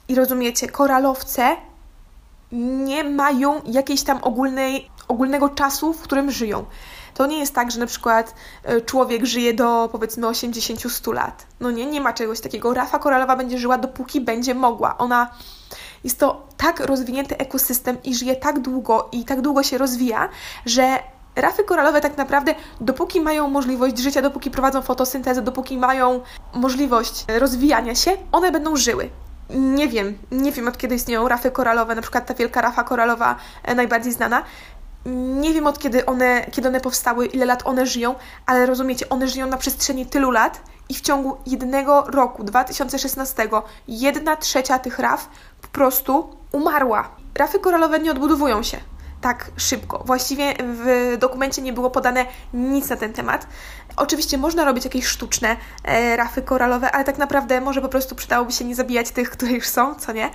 I 0.08 0.14
rozumiecie, 0.14 0.68
koralowce 0.68 1.56
nie 2.52 3.04
mają 3.04 3.60
jakiejś 3.64 4.02
tam 4.02 4.18
ogólnej, 4.22 4.90
ogólnego 5.08 5.48
czasu, 5.48 5.92
w 5.92 6.02
którym 6.02 6.30
żyją. 6.30 6.64
To 7.14 7.26
nie 7.26 7.38
jest 7.38 7.54
tak, 7.54 7.70
że 7.70 7.80
na 7.80 7.86
przykład 7.86 8.34
y, 8.70 8.80
człowiek 8.80 9.24
żyje 9.24 9.54
do 9.54 9.88
powiedzmy 9.92 10.26
80-100 10.26 11.14
lat. 11.14 11.46
No 11.60 11.70
nie, 11.70 11.86
nie 11.86 12.00
ma 12.00 12.12
czegoś 12.12 12.40
takiego. 12.40 12.74
Rafa 12.74 12.98
koralowa 12.98 13.36
będzie 13.36 13.58
żyła 13.58 13.78
dopóki 13.78 14.20
będzie 14.20 14.54
mogła. 14.54 14.98
Ona 14.98 15.30
jest 16.04 16.18
to 16.18 16.46
tak 16.56 16.80
rozwinięty 16.80 17.36
ekosystem 17.38 17.96
i 18.04 18.14
żyje 18.14 18.36
tak 18.36 18.58
długo 18.58 19.08
i 19.12 19.24
tak 19.24 19.40
długo 19.40 19.62
się 19.62 19.78
rozwija, 19.78 20.28
że 20.66 20.98
rafy 21.36 21.64
koralowe 21.64 22.00
tak 22.00 22.16
naprawdę, 22.16 22.54
dopóki 22.80 23.20
mają 23.20 23.48
możliwość 23.48 23.98
życia, 23.98 24.22
dopóki 24.22 24.50
prowadzą 24.50 24.82
fotosyntezę, 24.82 25.42
dopóki 25.42 25.78
mają 25.78 26.20
możliwość 26.54 27.24
rozwijania 27.38 27.94
się, 27.94 28.10
one 28.32 28.52
będą 28.52 28.76
żyły. 28.76 29.10
Nie 29.50 29.88
wiem, 29.88 30.18
nie 30.30 30.52
wiem 30.52 30.68
od 30.68 30.78
kiedy 30.78 30.94
istnieją 30.94 31.28
rafy 31.28 31.50
koralowe, 31.50 31.94
na 31.94 32.02
przykład 32.02 32.26
ta 32.26 32.34
wielka 32.34 32.60
rafa 32.60 32.84
koralowa 32.84 33.36
e, 33.62 33.74
najbardziej 33.74 34.12
znana. 34.12 34.42
Nie 35.40 35.54
wiem 35.54 35.66
od 35.66 35.78
kiedy 35.78 36.06
one, 36.06 36.46
kiedy 36.50 36.68
one 36.68 36.80
powstały, 36.80 37.26
ile 37.26 37.46
lat 37.46 37.62
one 37.66 37.86
żyją, 37.86 38.14
ale 38.46 38.66
rozumiecie, 38.66 39.08
one 39.08 39.28
żyją 39.28 39.46
na 39.46 39.56
przestrzeni 39.56 40.06
tylu 40.06 40.30
lat 40.30 40.60
i 40.88 40.94
w 40.94 41.00
ciągu 41.00 41.36
jednego 41.46 42.02
roku, 42.02 42.44
2016, 42.44 43.48
jedna 43.88 44.36
trzecia 44.36 44.78
tych 44.78 44.98
raf 44.98 45.28
po 45.62 45.68
prostu 45.68 46.36
umarła. 46.52 47.08
Rafy 47.34 47.58
koralowe 47.58 47.98
nie 47.98 48.10
odbudowują 48.10 48.62
się 48.62 48.78
tak 49.20 49.50
szybko. 49.56 50.02
Właściwie 50.06 50.54
w 50.60 51.16
dokumencie 51.18 51.62
nie 51.62 51.72
było 51.72 51.90
podane 51.90 52.26
nic 52.54 52.88
na 52.88 52.96
ten 52.96 53.12
temat. 53.12 53.46
Oczywiście 53.96 54.38
można 54.38 54.64
robić 54.64 54.84
jakieś 54.84 55.06
sztuczne 55.06 55.56
e, 55.84 56.16
rafy 56.16 56.42
koralowe, 56.42 56.92
ale 56.92 57.04
tak 57.04 57.18
naprawdę 57.18 57.60
może 57.60 57.80
po 57.80 57.88
prostu 57.88 58.14
przydałoby 58.14 58.52
się 58.52 58.64
nie 58.64 58.74
zabijać 58.74 59.10
tych, 59.10 59.30
które 59.30 59.52
już 59.52 59.66
są, 59.66 59.94
co 59.94 60.12
nie? 60.12 60.30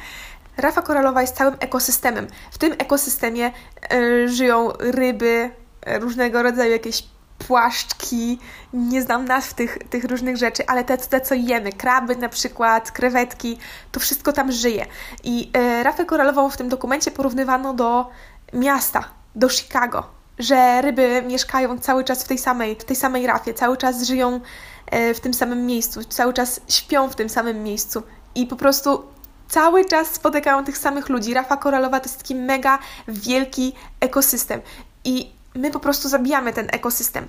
Rafa 0.58 0.82
koralowa 0.82 1.22
jest 1.22 1.36
całym 1.36 1.56
ekosystemem. 1.60 2.28
W 2.52 2.58
tym 2.58 2.74
ekosystemie 2.78 3.52
e, 3.92 4.28
żyją 4.28 4.72
ryby, 4.80 5.52
e, 5.82 6.00
różnego 6.00 6.44
rodzaju 6.44 6.72
jakieś 6.72 7.04
płaszczki, 7.38 8.40
nie 8.74 9.02
znam 9.02 9.26
nazw 9.26 9.54
tych, 9.54 9.78
tych 9.90 10.04
różnych 10.04 10.38
rzeczy, 10.38 10.68
ale 10.68 10.84
te, 10.84 10.98
te, 10.98 11.22
co 11.22 11.36
jemy, 11.36 11.72
kraby 11.72 12.16
na 12.16 12.30
przykład, 12.30 12.92
krewetki, 12.92 13.58
to 13.92 14.00
wszystko 14.00 14.34
tam 14.34 14.52
żyje. 14.52 14.86
I 15.24 15.52
e, 15.54 15.84
rafę 15.84 16.06
koralową 16.06 16.50
w 16.50 16.58
tym 16.58 16.70
dokumencie 16.70 17.12
porównywano 17.12 17.74
do 17.74 18.10
miasta, 18.54 19.04
do 19.36 19.50
Chicago, 19.50 20.04
że 20.40 20.82
ryby 20.82 21.24
mieszkają 21.28 21.80
cały 21.80 22.04
czas 22.04 22.24
w 22.24 22.28
tej 22.28 22.38
samej, 22.38 22.76
w 22.76 22.84
tej 22.84 22.96
samej 22.96 23.28
rafie, 23.28 23.54
cały 23.54 23.78
czas 23.78 24.04
żyją 24.04 24.40
e, 24.86 25.14
w 25.14 25.20
tym 25.20 25.34
samym 25.34 25.66
miejscu, 25.66 26.04
cały 26.04 26.34
czas 26.34 26.62
śpią 26.68 27.10
w 27.10 27.16
tym 27.16 27.30
samym 27.30 27.64
miejscu 27.64 28.04
i 28.36 28.48
po 28.48 28.56
prostu 28.56 29.04
cały 29.50 29.86
czas 29.86 30.08
spotykają 30.08 30.64
tych 30.64 30.78
samych 30.78 31.10
ludzi. 31.10 31.34
Rafa 31.34 31.58
koralowa 31.58 32.00
to 32.00 32.06
jest 32.06 32.18
taki 32.18 32.36
mega 32.36 32.80
wielki 33.08 33.74
ekosystem 34.00 34.62
i 35.04 35.33
my 35.56 35.72
po 35.72 35.80
prostu 35.80 36.10
zabijamy 36.10 36.54
ten 36.54 36.68
ekosystem. 36.72 37.28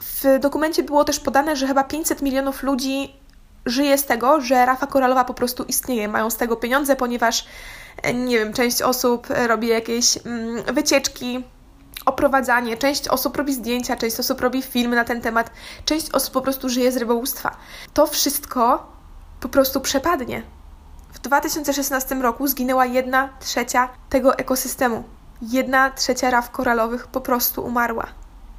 W 0.00 0.38
dokumencie 0.40 0.82
było 0.82 1.04
też 1.04 1.20
podane, 1.20 1.56
że 1.56 1.66
chyba 1.66 1.84
500 1.84 2.22
milionów 2.22 2.62
ludzi 2.62 3.12
żyje 3.66 3.98
z 3.98 4.04
tego, 4.04 4.40
że 4.40 4.66
rafa 4.66 4.86
koralowa 4.86 5.24
po 5.24 5.34
prostu 5.34 5.64
istnieje, 5.64 6.08
mają 6.08 6.30
z 6.30 6.36
tego 6.36 6.56
pieniądze, 6.56 6.96
ponieważ 6.96 7.46
e, 8.02 8.14
nie 8.14 8.38
wiem, 8.38 8.52
część 8.52 8.82
osób 8.82 9.26
robi 9.46 9.68
jakieś 9.68 10.18
mm, 10.26 10.74
wycieczki, 10.74 11.44
oprowadzanie, 12.06 12.76
część 12.76 13.08
osób 13.08 13.36
robi 13.36 13.54
zdjęcia, 13.54 13.96
część 13.96 14.20
osób 14.20 14.40
robi 14.40 14.62
filmy 14.62 14.96
na 14.96 15.04
ten 15.04 15.20
temat, 15.20 15.50
część 15.84 16.10
osób 16.10 16.34
po 16.34 16.40
prostu 16.40 16.68
żyje 16.68 16.92
z 16.92 16.96
rybołówstwa. 16.96 17.56
To 17.94 18.06
wszystko 18.06 18.92
po 19.40 19.48
prostu 19.48 19.80
przepadnie. 19.80 20.42
W 21.12 21.18
2016 21.18 22.14
roku 22.14 22.46
zginęła 22.46 22.86
jedna 22.86 23.28
trzecia 23.40 23.88
tego 24.08 24.38
ekosystemu 24.38 25.04
jedna 25.42 25.90
trzecia 25.90 26.30
raf 26.30 26.50
koralowych 26.50 27.06
po 27.06 27.20
prostu 27.20 27.64
umarła. 27.64 28.06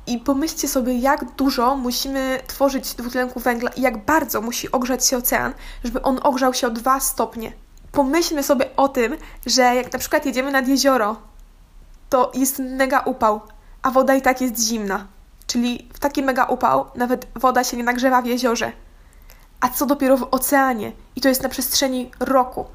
I 0.07 0.19
pomyślcie 0.19 0.67
sobie, 0.67 0.97
jak 0.99 1.25
dużo 1.35 1.75
musimy 1.75 2.39
tworzyć 2.47 2.93
dwutlenku 2.93 3.39
węgla 3.39 3.69
i 3.69 3.81
jak 3.81 4.05
bardzo 4.05 4.41
musi 4.41 4.71
ogrzać 4.71 5.05
się 5.05 5.17
ocean, 5.17 5.53
żeby 5.83 6.01
on 6.01 6.19
ogrzał 6.23 6.53
się 6.53 6.67
o 6.67 6.69
dwa 6.69 6.99
stopnie. 6.99 7.53
Pomyślmy 7.91 8.43
sobie 8.43 8.75
o 8.75 8.89
tym, 8.89 9.17
że 9.45 9.61
jak 9.61 9.93
na 9.93 9.99
przykład 9.99 10.25
jedziemy 10.25 10.51
nad 10.51 10.67
jezioro, 10.67 11.15
to 12.09 12.31
jest 12.33 12.59
mega 12.59 12.99
upał, 12.99 13.41
a 13.81 13.91
woda 13.91 14.15
i 14.15 14.21
tak 14.21 14.41
jest 14.41 14.67
zimna. 14.67 15.07
Czyli 15.47 15.89
w 15.93 15.99
taki 15.99 16.23
mega 16.23 16.45
upał 16.45 16.85
nawet 16.95 17.27
woda 17.35 17.63
się 17.63 17.77
nie 17.77 17.83
nagrzewa 17.83 18.21
w 18.21 18.25
jeziorze. 18.25 18.71
A 19.59 19.69
co 19.69 19.85
dopiero 19.85 20.17
w 20.17 20.27
oceanie? 20.31 20.91
I 21.15 21.21
to 21.21 21.29
jest 21.29 21.43
na 21.43 21.49
przestrzeni 21.49 22.11
roku. 22.19 22.65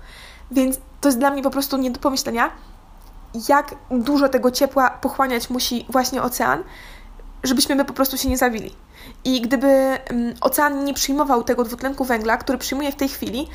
Więc 0.51 0.79
to 1.01 1.09
jest 1.09 1.19
dla 1.19 1.31
mnie 1.31 1.43
po 1.43 1.51
prostu 1.51 1.77
nie 1.77 1.91
do 1.91 2.01
pomyślenia, 2.01 2.51
jak 3.49 3.75
dużo 3.91 4.29
tego 4.29 4.51
ciepła 4.51 4.91
pochłaniać 4.91 5.51
musi 5.51 5.87
właśnie 5.89 6.23
ocean, 6.23 6.65
żebyśmy 7.43 7.75
my 7.75 7.85
po 7.85 7.93
prostu 7.93 8.19
się 8.19 8.29
nie 8.29 8.39
zawili. 8.39 8.77
I 9.25 9.41
gdyby 9.41 9.67
mm, 9.69 10.35
ocean 10.41 10.85
nie 10.85 10.95
przyjmował 10.95 11.45
tego 11.45 11.65
dwutlenku 11.65 12.05
węgla, 12.05 12.37
który 12.37 12.59
przyjmuje 12.59 12.93
w 12.93 12.97
tej 12.97 13.09
chwili, 13.09 13.49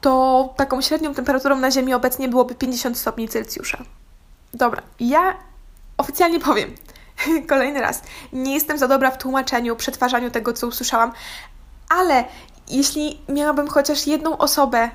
to 0.00 0.54
taką 0.56 0.80
średnią 0.80 1.14
temperaturą 1.14 1.56
na 1.56 1.70
Ziemi 1.70 1.94
obecnie 1.94 2.28
byłoby 2.28 2.54
50 2.54 2.98
stopni 2.98 3.28
Celsjusza. 3.28 3.78
Dobra, 4.54 4.82
ja 5.00 5.36
oficjalnie 5.96 6.40
powiem, 6.40 6.74
kolejny 7.48 7.80
raz, 7.80 8.02
nie 8.32 8.54
jestem 8.54 8.78
za 8.78 8.88
dobra 8.88 9.10
w 9.10 9.18
tłumaczeniu, 9.18 9.76
przetwarzaniu 9.76 10.30
tego, 10.30 10.52
co 10.52 10.66
usłyszałam, 10.66 11.12
ale 11.88 12.24
jeśli 12.68 13.20
miałabym 13.28 13.68
chociaż 13.68 14.06
jedną 14.06 14.38
osobę 14.38 14.90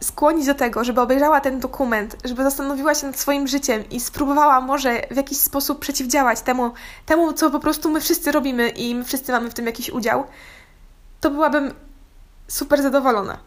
skłonić 0.00 0.46
do 0.46 0.54
tego, 0.54 0.84
żeby 0.84 1.00
obejrzała 1.00 1.40
ten 1.40 1.60
dokument, 1.60 2.16
żeby 2.24 2.42
zastanowiła 2.42 2.94
się 2.94 3.06
nad 3.06 3.18
swoim 3.18 3.48
życiem 3.48 3.84
i 3.90 4.00
spróbowała 4.00 4.60
może 4.60 5.00
w 5.10 5.16
jakiś 5.16 5.38
sposób 5.38 5.78
przeciwdziałać 5.78 6.40
temu, 6.40 6.72
temu 7.06 7.32
co 7.32 7.50
po 7.50 7.60
prostu 7.60 7.90
my 7.90 8.00
wszyscy 8.00 8.32
robimy 8.32 8.68
i 8.68 8.94
my 8.94 9.04
wszyscy 9.04 9.32
mamy 9.32 9.50
w 9.50 9.54
tym 9.54 9.66
jakiś 9.66 9.90
udział, 9.90 10.24
to 11.20 11.30
byłabym 11.30 11.74
super 12.48 12.82
zadowolona. 12.82 13.38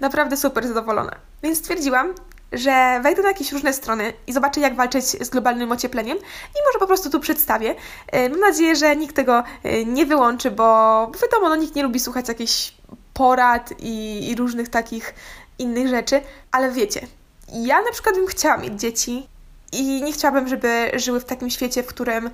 Naprawdę 0.00 0.36
super 0.36 0.66
zadowolona. 0.68 1.16
Więc 1.42 1.58
stwierdziłam, 1.58 2.14
że 2.52 3.00
wejdę 3.02 3.22
na 3.22 3.28
jakieś 3.28 3.52
różne 3.52 3.72
strony 3.72 4.12
i 4.26 4.32
zobaczę, 4.32 4.60
jak 4.60 4.76
walczyć 4.76 5.04
z 5.04 5.30
globalnym 5.30 5.72
ociepleniem 5.72 6.18
i 6.18 6.58
może 6.66 6.78
po 6.78 6.86
prostu 6.86 7.10
tu 7.10 7.20
przedstawię. 7.20 7.74
E, 8.06 8.28
mam 8.28 8.40
nadzieję, 8.40 8.76
że 8.76 8.96
nikt 8.96 9.16
tego 9.16 9.44
e, 9.62 9.84
nie 9.84 10.06
wyłączy, 10.06 10.50
bo 10.50 11.10
wiadomo, 11.22 11.48
no, 11.48 11.56
nikt 11.56 11.74
nie 11.74 11.82
lubi 11.82 12.00
słuchać 12.00 12.28
jakichś 12.28 12.74
porad 13.14 13.74
i, 13.78 14.28
i 14.30 14.34
różnych 14.34 14.68
takich 14.68 15.14
innych 15.58 15.88
rzeczy, 15.88 16.20
ale 16.52 16.70
wiecie, 16.70 17.06
ja 17.52 17.82
na 17.82 17.92
przykład 17.92 18.14
bym 18.14 18.26
chciała 18.26 18.56
mieć 18.56 18.80
dzieci 18.80 19.28
i 19.72 20.02
nie 20.02 20.12
chciałabym, 20.12 20.48
żeby 20.48 20.90
żyły 20.94 21.20
w 21.20 21.24
takim 21.24 21.50
świecie, 21.50 21.82
w 21.82 21.86
którym 21.86 22.30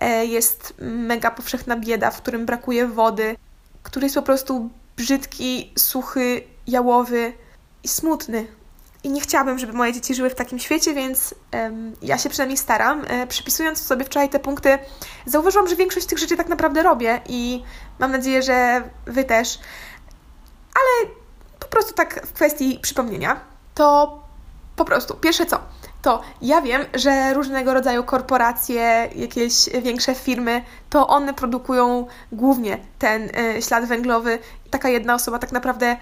e, 0.00 0.26
jest 0.26 0.74
mega 0.80 1.30
powszechna 1.30 1.76
bieda, 1.76 2.10
w 2.10 2.22
którym 2.22 2.46
brakuje 2.46 2.86
wody, 2.86 3.36
który 3.82 4.06
jest 4.06 4.16
po 4.16 4.22
prostu 4.22 4.70
brzydki, 4.96 5.72
suchy, 5.76 6.42
jałowy 6.66 7.32
i 7.84 7.88
smutny. 7.88 8.46
I 9.04 9.10
nie 9.10 9.20
chciałabym, 9.20 9.58
żeby 9.58 9.72
moje 9.72 9.92
dzieci 9.92 10.14
żyły 10.14 10.30
w 10.30 10.34
takim 10.34 10.58
świecie, 10.58 10.94
więc 10.94 11.34
um, 11.52 11.92
ja 12.02 12.18
się 12.18 12.28
przynajmniej 12.28 12.56
staram. 12.56 13.04
E, 13.08 13.26
przypisując 13.26 13.82
sobie 13.82 14.04
wczoraj 14.04 14.28
te 14.28 14.38
punkty, 14.38 14.78
zauważyłam, 15.26 15.68
że 15.68 15.76
większość 15.76 16.06
tych 16.06 16.18
rzeczy 16.18 16.36
tak 16.36 16.48
naprawdę 16.48 16.82
robię 16.82 17.20
i 17.28 17.62
mam 17.98 18.12
nadzieję, 18.12 18.42
że 18.42 18.82
Wy 19.06 19.24
też. 19.24 19.58
Ale 20.74 21.10
po 21.70 21.76
prostu 21.76 21.94
tak 21.94 22.26
w 22.26 22.32
kwestii 22.32 22.78
przypomnienia, 22.82 23.40
to 23.74 24.18
po 24.76 24.84
prostu, 24.84 25.14
pierwsze 25.14 25.46
co, 25.46 25.58
to 26.02 26.20
ja 26.42 26.60
wiem, 26.62 26.82
że 26.94 27.34
różnego 27.34 27.74
rodzaju 27.74 28.04
korporacje, 28.04 29.08
jakieś 29.16 29.68
większe 29.82 30.14
firmy, 30.14 30.62
to 30.90 31.08
one 31.08 31.34
produkują 31.34 32.06
głównie 32.32 32.78
ten 32.98 33.22
y, 33.56 33.62
ślad 33.62 33.84
węglowy. 33.84 34.38
Taka 34.70 34.88
jedna 34.88 35.14
osoba 35.14 35.38
tak 35.38 35.52
naprawdę, 35.52 35.96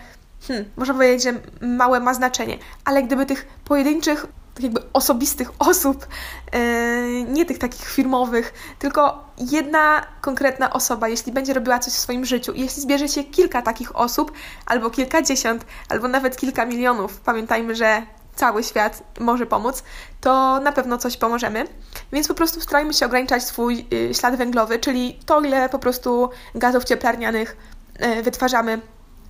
hmm, 0.48 0.70
można 0.76 0.94
powiedzieć, 0.94 1.22
że 1.22 1.32
małe 1.60 2.00
ma 2.00 2.14
znaczenie, 2.14 2.58
ale 2.84 3.02
gdyby 3.02 3.26
tych 3.26 3.46
pojedynczych 3.64 4.26
tak 4.56 4.62
jakby 4.62 4.92
osobistych 4.92 5.50
osób, 5.58 6.06
yy, 6.52 7.24
nie 7.28 7.44
tych 7.44 7.58
takich 7.58 7.88
firmowych, 7.88 8.54
tylko 8.78 9.24
jedna 9.38 10.06
konkretna 10.20 10.72
osoba, 10.72 11.08
jeśli 11.08 11.32
będzie 11.32 11.54
robiła 11.54 11.78
coś 11.78 11.92
w 11.92 11.98
swoim 11.98 12.24
życiu 12.24 12.52
jeśli 12.54 12.82
zbierze 12.82 13.08
się 13.08 13.24
kilka 13.24 13.62
takich 13.62 13.96
osób, 13.96 14.32
albo 14.66 14.90
kilkadziesiąt, 14.90 15.64
albo 15.88 16.08
nawet 16.08 16.36
kilka 16.36 16.66
milionów, 16.66 17.20
pamiętajmy, 17.20 17.74
że 17.74 18.02
cały 18.34 18.62
świat 18.62 19.02
może 19.20 19.46
pomóc, 19.46 19.82
to 20.20 20.60
na 20.60 20.72
pewno 20.72 20.98
coś 20.98 21.16
pomożemy. 21.16 21.64
Więc 22.12 22.28
po 22.28 22.34
prostu 22.34 22.60
starajmy 22.60 22.94
się 22.94 23.06
ograniczać 23.06 23.44
swój 23.44 23.86
yy, 23.90 24.14
ślad 24.14 24.36
węglowy, 24.36 24.78
czyli 24.78 25.20
to, 25.26 25.40
ile 25.40 25.68
po 25.68 25.78
prostu 25.78 26.30
gazów 26.54 26.84
cieplarnianych 26.84 27.56
yy, 28.00 28.22
wytwarzamy 28.22 28.80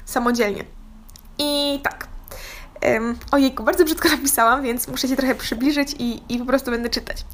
samodzielnie. 0.04 0.64
I 1.38 1.80
tak, 1.83 2.06
Um, 2.95 3.19
ojejku, 3.33 3.62
bardzo 3.62 3.85
brzydko 3.85 4.09
napisałam, 4.16 4.62
więc 4.62 4.88
muszę 4.88 5.09
się 5.09 5.16
trochę 5.16 5.35
przybliżyć 5.35 5.95
i, 5.99 6.23
i 6.28 6.38
po 6.38 6.45
prostu 6.45 6.71
będę 6.71 6.88
czytać. 6.88 7.25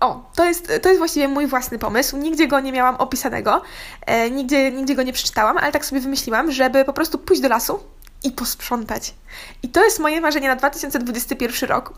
O, 0.00 0.30
to 0.34 0.44
jest, 0.44 0.72
to 0.82 0.88
jest 0.88 0.98
właściwie 0.98 1.28
mój 1.28 1.46
własny 1.46 1.78
pomysł. 1.78 2.16
Nigdzie 2.16 2.48
go 2.48 2.60
nie 2.60 2.72
miałam 2.72 2.96
opisanego, 2.96 3.62
e, 4.06 4.30
nigdzie, 4.30 4.72
nigdzie 4.72 4.94
go 4.94 5.02
nie 5.02 5.12
przeczytałam, 5.12 5.58
ale 5.58 5.72
tak 5.72 5.84
sobie 5.84 6.00
wymyśliłam, 6.00 6.52
żeby 6.52 6.84
po 6.84 6.92
prostu 6.92 7.18
pójść 7.18 7.42
do 7.42 7.48
lasu 7.48 7.80
i 8.24 8.32
posprzątać. 8.32 9.14
I 9.62 9.68
to 9.68 9.84
jest 9.84 9.98
moje 9.98 10.20
marzenie 10.20 10.48
na 10.48 10.56
2021 10.56 11.68
rok, 11.68 11.94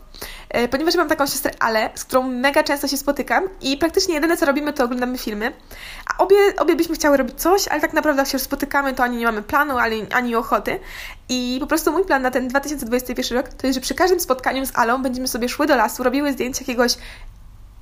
e, 0.49 0.67
ponieważ 0.67 0.95
mam 0.95 1.09
taką 1.09 1.25
siostrę 1.25 1.51
Ale, 1.59 1.89
z 1.95 2.03
którą 2.03 2.23
mega 2.23 2.63
często 2.63 2.87
się 2.87 2.97
spotykam 2.97 3.43
i 3.61 3.77
praktycznie 3.77 4.15
jedyne 4.15 4.37
co 4.37 4.45
robimy 4.45 4.73
to 4.73 4.83
oglądamy 4.83 5.17
filmy, 5.17 5.53
a 6.05 6.23
obie, 6.23 6.37
obie 6.57 6.75
byśmy 6.75 6.95
chciały 6.95 7.17
robić 7.17 7.41
coś, 7.41 7.67
ale 7.67 7.81
tak 7.81 7.93
naprawdę 7.93 8.21
jak 8.21 8.29
się 8.29 8.35
już 8.35 8.43
spotykamy 8.43 8.93
to 8.93 9.03
ani 9.03 9.17
nie 9.17 9.25
mamy 9.25 9.41
planu, 9.41 9.77
ani, 9.77 10.05
ani 10.11 10.35
ochoty 10.35 10.79
i 11.29 11.57
po 11.61 11.67
prostu 11.67 11.91
mój 11.91 12.05
plan 12.05 12.21
na 12.21 12.31
ten 12.31 12.47
2021 12.47 13.37
rok 13.37 13.49
to 13.49 13.67
jest, 13.67 13.75
że 13.75 13.81
przy 13.81 13.95
każdym 13.95 14.19
spotkaniu 14.19 14.65
z 14.65 14.71
Alą 14.75 15.01
będziemy 15.01 15.27
sobie 15.27 15.49
szły 15.49 15.67
do 15.67 15.75
lasu, 15.75 16.03
robiły 16.03 16.33
zdjęcia 16.33 16.59
jakiegoś 16.61 16.97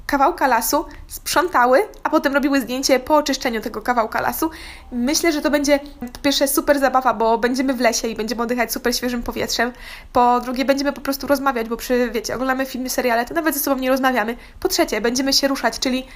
kawałka 0.06 0.48
lasu, 0.48 0.86
sprzątały, 1.08 1.88
a 2.04 2.10
potem 2.10 2.34
robiły 2.34 2.62
zdjęcie 2.62 3.00
po 3.00 3.16
oczyszczeniu 3.16 3.62
tego 3.62 3.82
kawałka 3.82 4.22
lasu. 4.22 4.50
Myślę, 4.92 5.32
że 5.32 5.42
to 5.42 5.52
będzie 5.52 5.80
po 6.14 6.20
pierwsze 6.20 6.48
super 6.48 6.80
zabawa, 6.80 7.14
bo 7.14 7.38
będziemy 7.38 7.74
w 7.74 7.80
lesie 7.80 8.08
i 8.08 8.16
będziemy 8.16 8.42
oddychać 8.42 8.72
super 8.72 8.96
świeżym 8.96 9.24
powietrzem. 9.24 9.74
Po 10.14 10.42
drugie, 10.42 10.66
będziemy 10.66 10.94
po 10.94 11.02
prostu 11.02 11.28
rozmawiać, 11.28 11.70
bo 11.70 11.78
przy, 11.78 12.12
wiecie, 12.12 12.36
oglądamy 12.36 12.66
filmy, 12.66 12.90
seriale, 12.90 13.26
to 13.26 13.34
nawet 13.34 13.56
ze 13.56 13.60
sobą 13.60 13.82
nie 13.82 13.90
rozmawiamy. 13.90 14.38
Po 14.60 14.68
trzecie, 14.68 15.02
będziemy 15.02 15.34
się 15.34 15.48
ruszać, 15.48 15.80
czyli 15.80 16.08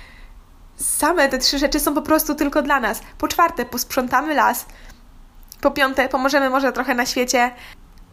same 0.78 1.30
te 1.30 1.38
trzy 1.38 1.60
rzeczy 1.60 1.80
są 1.80 1.94
po 1.94 2.02
prostu 2.02 2.36
tylko 2.36 2.62
dla 2.62 2.80
nas. 2.80 3.02
Po 3.18 3.28
czwarte, 3.28 3.66
posprzątamy 3.66 4.34
las. 4.34 4.66
Po 5.62 5.72
piąte, 5.72 6.10
pomożemy 6.10 6.50
może 6.50 6.72
trochę 6.72 6.96
na 6.96 7.06
świecie. 7.06 7.52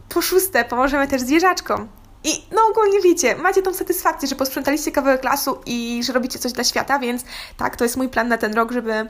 Po 0.09 0.21
szóste, 0.21 0.65
pomożemy 0.65 1.07
też 1.07 1.21
zwierzaczkom. 1.21 1.87
I 2.25 2.43
no 2.51 2.61
ogólnie 2.71 3.01
wiecie, 3.01 3.35
macie 3.35 3.61
tą 3.61 3.73
satysfakcję, 3.73 4.27
że 4.27 4.35
posprzątaliście 4.35 4.91
kawałek 4.91 5.23
lasu 5.23 5.57
i 5.65 6.01
że 6.03 6.13
robicie 6.13 6.39
coś 6.39 6.51
dla 6.51 6.63
świata, 6.63 6.99
więc 6.99 7.23
tak, 7.57 7.75
to 7.75 7.83
jest 7.83 7.97
mój 7.97 8.09
plan 8.09 8.27
na 8.27 8.37
ten 8.37 8.53
rok, 8.53 8.71
żeby 8.71 9.09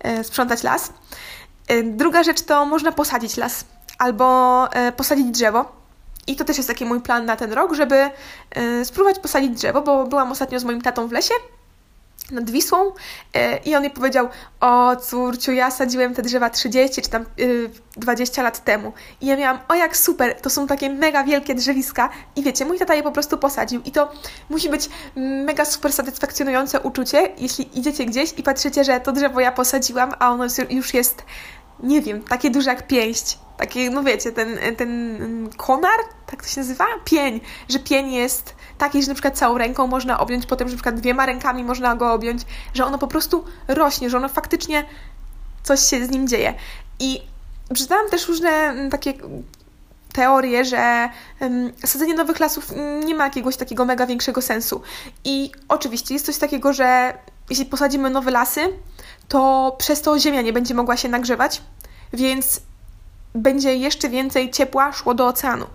e, 0.00 0.24
sprzątać 0.24 0.62
las. 0.62 0.92
E, 1.68 1.82
druga 1.82 2.22
rzecz 2.22 2.42
to 2.42 2.66
można 2.66 2.92
posadzić 2.92 3.36
las 3.36 3.64
albo 3.98 4.68
e, 4.72 4.92
posadzić 4.92 5.26
drzewo. 5.26 5.84
I 6.26 6.36
to 6.36 6.44
też 6.44 6.56
jest 6.56 6.68
taki 6.68 6.84
mój 6.84 7.00
plan 7.00 7.26
na 7.26 7.36
ten 7.36 7.52
rok, 7.52 7.74
żeby 7.74 8.10
spróbować 8.84 9.18
posadzić 9.18 9.50
drzewo, 9.50 9.82
bo 9.82 10.06
byłam 10.06 10.32
ostatnio 10.32 10.60
z 10.60 10.64
moim 10.64 10.82
tatą 10.82 11.08
w 11.08 11.12
lesie 11.12 11.34
nad 12.30 12.50
Wisłą 12.50 12.92
e, 13.34 13.56
i 13.56 13.76
on 13.76 13.82
mi 13.82 13.90
powiedział, 13.90 14.28
o 14.60 14.96
córciu, 14.96 15.52
ja 15.52 15.70
sadziłem 15.70 16.14
te 16.14 16.22
drzewa 16.22 16.50
30 16.50 17.02
czy 17.02 17.10
tam 17.10 17.24
20 17.96 18.40
e, 18.40 18.44
lat 18.44 18.64
temu 18.64 18.92
i 19.20 19.26
ja 19.26 19.36
miałam, 19.36 19.58
o 19.68 19.74
jak 19.74 19.96
super, 19.96 20.40
to 20.40 20.50
są 20.50 20.66
takie 20.66 20.90
mega 20.90 21.24
wielkie 21.24 21.54
drzewiska 21.54 22.10
i 22.36 22.42
wiecie, 22.42 22.64
mój 22.64 22.78
tata 22.78 22.94
je 22.94 23.02
po 23.02 23.12
prostu 23.12 23.38
posadził. 23.38 23.82
I 23.84 23.92
to 23.92 24.12
musi 24.50 24.70
być 24.70 24.88
mega 25.16 25.64
super 25.64 25.92
satysfakcjonujące 25.92 26.80
uczucie, 26.80 27.28
jeśli 27.38 27.78
idziecie 27.78 28.06
gdzieś 28.06 28.32
i 28.36 28.42
patrzycie, 28.42 28.84
że 28.84 29.00
to 29.00 29.12
drzewo 29.12 29.40
ja 29.40 29.52
posadziłam, 29.52 30.12
a 30.18 30.30
ono 30.30 30.44
już 30.70 30.94
jest, 30.94 31.24
nie 31.80 32.02
wiem, 32.02 32.22
takie 32.22 32.50
duże 32.50 32.70
jak 32.70 32.86
pięść. 32.86 33.38
Taki, 33.56 33.90
no 33.90 34.02
wiecie, 34.02 34.32
ten, 34.32 34.58
ten 34.76 35.48
konar, 35.56 35.98
tak 36.26 36.42
to 36.42 36.48
się 36.48 36.60
nazywa? 36.60 36.84
Pień, 37.04 37.40
że 37.68 37.78
pień 37.78 38.12
jest 38.12 38.54
taki, 38.78 39.02
że 39.02 39.08
na 39.08 39.14
przykład 39.14 39.38
całą 39.38 39.58
ręką 39.58 39.86
można 39.86 40.20
objąć, 40.20 40.46
potem, 40.46 40.68
że 40.68 40.74
na 40.74 40.76
przykład 40.76 41.00
dwiema 41.00 41.26
rękami 41.26 41.64
można 41.64 41.96
go 41.96 42.12
objąć, 42.12 42.42
że 42.74 42.86
ono 42.86 42.98
po 42.98 43.06
prostu 43.06 43.44
rośnie, 43.68 44.10
że 44.10 44.16
ono 44.16 44.28
faktycznie 44.28 44.84
coś 45.62 45.80
się 45.80 46.06
z 46.06 46.10
nim 46.10 46.28
dzieje. 46.28 46.54
I 47.00 47.22
przeczytałam 47.74 48.10
też 48.10 48.28
różne 48.28 48.50
mm, 48.50 48.90
takie 48.90 49.14
teorie, 50.12 50.64
że 50.64 51.08
um, 51.40 51.72
sadzenie 51.84 52.14
nowych 52.14 52.40
lasów 52.40 52.72
nie 53.04 53.14
ma 53.14 53.24
jakiegoś 53.24 53.56
takiego 53.56 53.84
mega 53.84 54.06
większego 54.06 54.42
sensu. 54.42 54.82
I 55.24 55.52
oczywiście 55.68 56.14
jest 56.14 56.26
coś 56.26 56.38
takiego, 56.38 56.72
że 56.72 57.18
jeśli 57.50 57.66
posadzimy 57.66 58.10
nowe 58.10 58.30
lasy, 58.30 58.60
to 59.28 59.74
przez 59.78 60.02
to 60.02 60.18
ziemia 60.18 60.42
nie 60.42 60.52
będzie 60.52 60.74
mogła 60.74 60.96
się 60.96 61.08
nagrzewać, 61.08 61.62
więc 62.12 62.60
będzie 63.34 63.74
jeszcze 63.74 64.08
więcej 64.08 64.50
ciepła 64.50 64.92
szło 64.92 65.14
do 65.14 65.26
oceanu. 65.26 65.66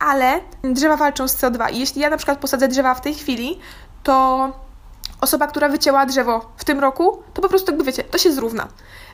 Ale 0.00 0.40
drzewa 0.62 0.96
walczą 0.96 1.28
z 1.28 1.36
CO2 1.36 1.72
i 1.72 1.78
jeśli 1.78 2.00
ja 2.00 2.10
na 2.10 2.16
przykład 2.16 2.38
posadzę 2.38 2.68
drzewa 2.68 2.94
w 2.94 3.00
tej 3.00 3.14
chwili, 3.14 3.58
to 4.02 4.52
osoba, 5.20 5.46
która 5.46 5.68
wycięła 5.68 6.06
drzewo 6.06 6.52
w 6.56 6.64
tym 6.64 6.80
roku, 6.80 7.22
to 7.34 7.42
po 7.42 7.48
prostu 7.48 7.72
jakby 7.72 7.84
wiecie, 7.84 8.04
to 8.04 8.18
się 8.18 8.32
zrówna. 8.32 8.68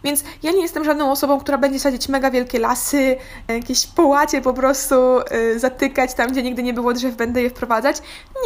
Więc 0.05 0.25
ja 0.43 0.53
nie 0.53 0.63
jestem 0.63 0.85
żadną 0.85 1.11
osobą, 1.11 1.41
która 1.41 1.59
będzie 1.59 1.81
sadzić 1.81 2.09
mega 2.09 2.31
wielkie 2.31 2.59
lasy, 2.59 3.17
jakieś 3.49 3.87
połacie 3.87 4.41
po 4.41 4.53
prostu 4.53 4.95
y, 5.33 5.59
zatykać 5.59 6.15
tam, 6.15 6.31
gdzie 6.33 6.43
nigdy 6.43 6.63
nie 6.63 6.75
było 6.75 6.93
drzew, 6.93 7.17
będę 7.17 7.43
je 7.43 7.51
wprowadzać. 7.51 7.97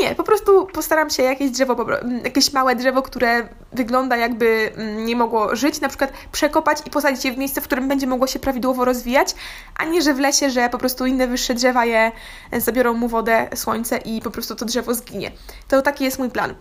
Nie, 0.01 0.15
po 0.15 0.25
prostu 0.25 0.67
postaram 0.67 1.11
się 1.11 1.23
jakieś 1.23 1.51
drzewo, 1.51 1.87
jakieś 2.25 2.53
małe 2.53 2.77
drzewo, 2.77 3.03
które 3.03 3.49
wygląda 3.73 4.17
jakby 4.17 4.73
nie 4.97 5.17
mogło 5.17 5.57
żyć, 5.57 5.81
na 5.81 5.89
przykład 5.89 6.13
przekopać 6.33 6.79
i 6.87 6.91
posadzić 6.91 7.25
je 7.25 7.33
w 7.33 7.39
miejsce, 7.39 7.61
w 7.61 7.65
którym 7.65 7.89
będzie 7.89 8.07
mogło 8.07 8.27
się 8.27 8.39
prawidłowo 8.39 8.85
rozwijać, 8.85 9.35
a 9.77 9.85
nie, 9.85 10.03
że 10.03 10.15
w 10.15 10.21
lesie, 10.21 10.51
że 10.51 10.69
po 10.69 10.79
prostu 10.79 11.07
inne 11.07 11.27
wyższe 11.27 11.55
drzewa 11.55 11.85
je 11.85 12.13
zabiorą 12.59 12.95
mu 12.95 13.09
wodę, 13.09 13.49
słońce 13.55 13.99
i 13.99 14.21
po 14.21 14.31
prostu 14.31 14.55
to 14.55 14.65
drzewo 14.65 14.95
zginie. 14.95 15.33
To 15.69 15.83
taki 15.83 16.05
jest 16.05 16.19
mój 16.19 16.31
plan. 16.31 16.55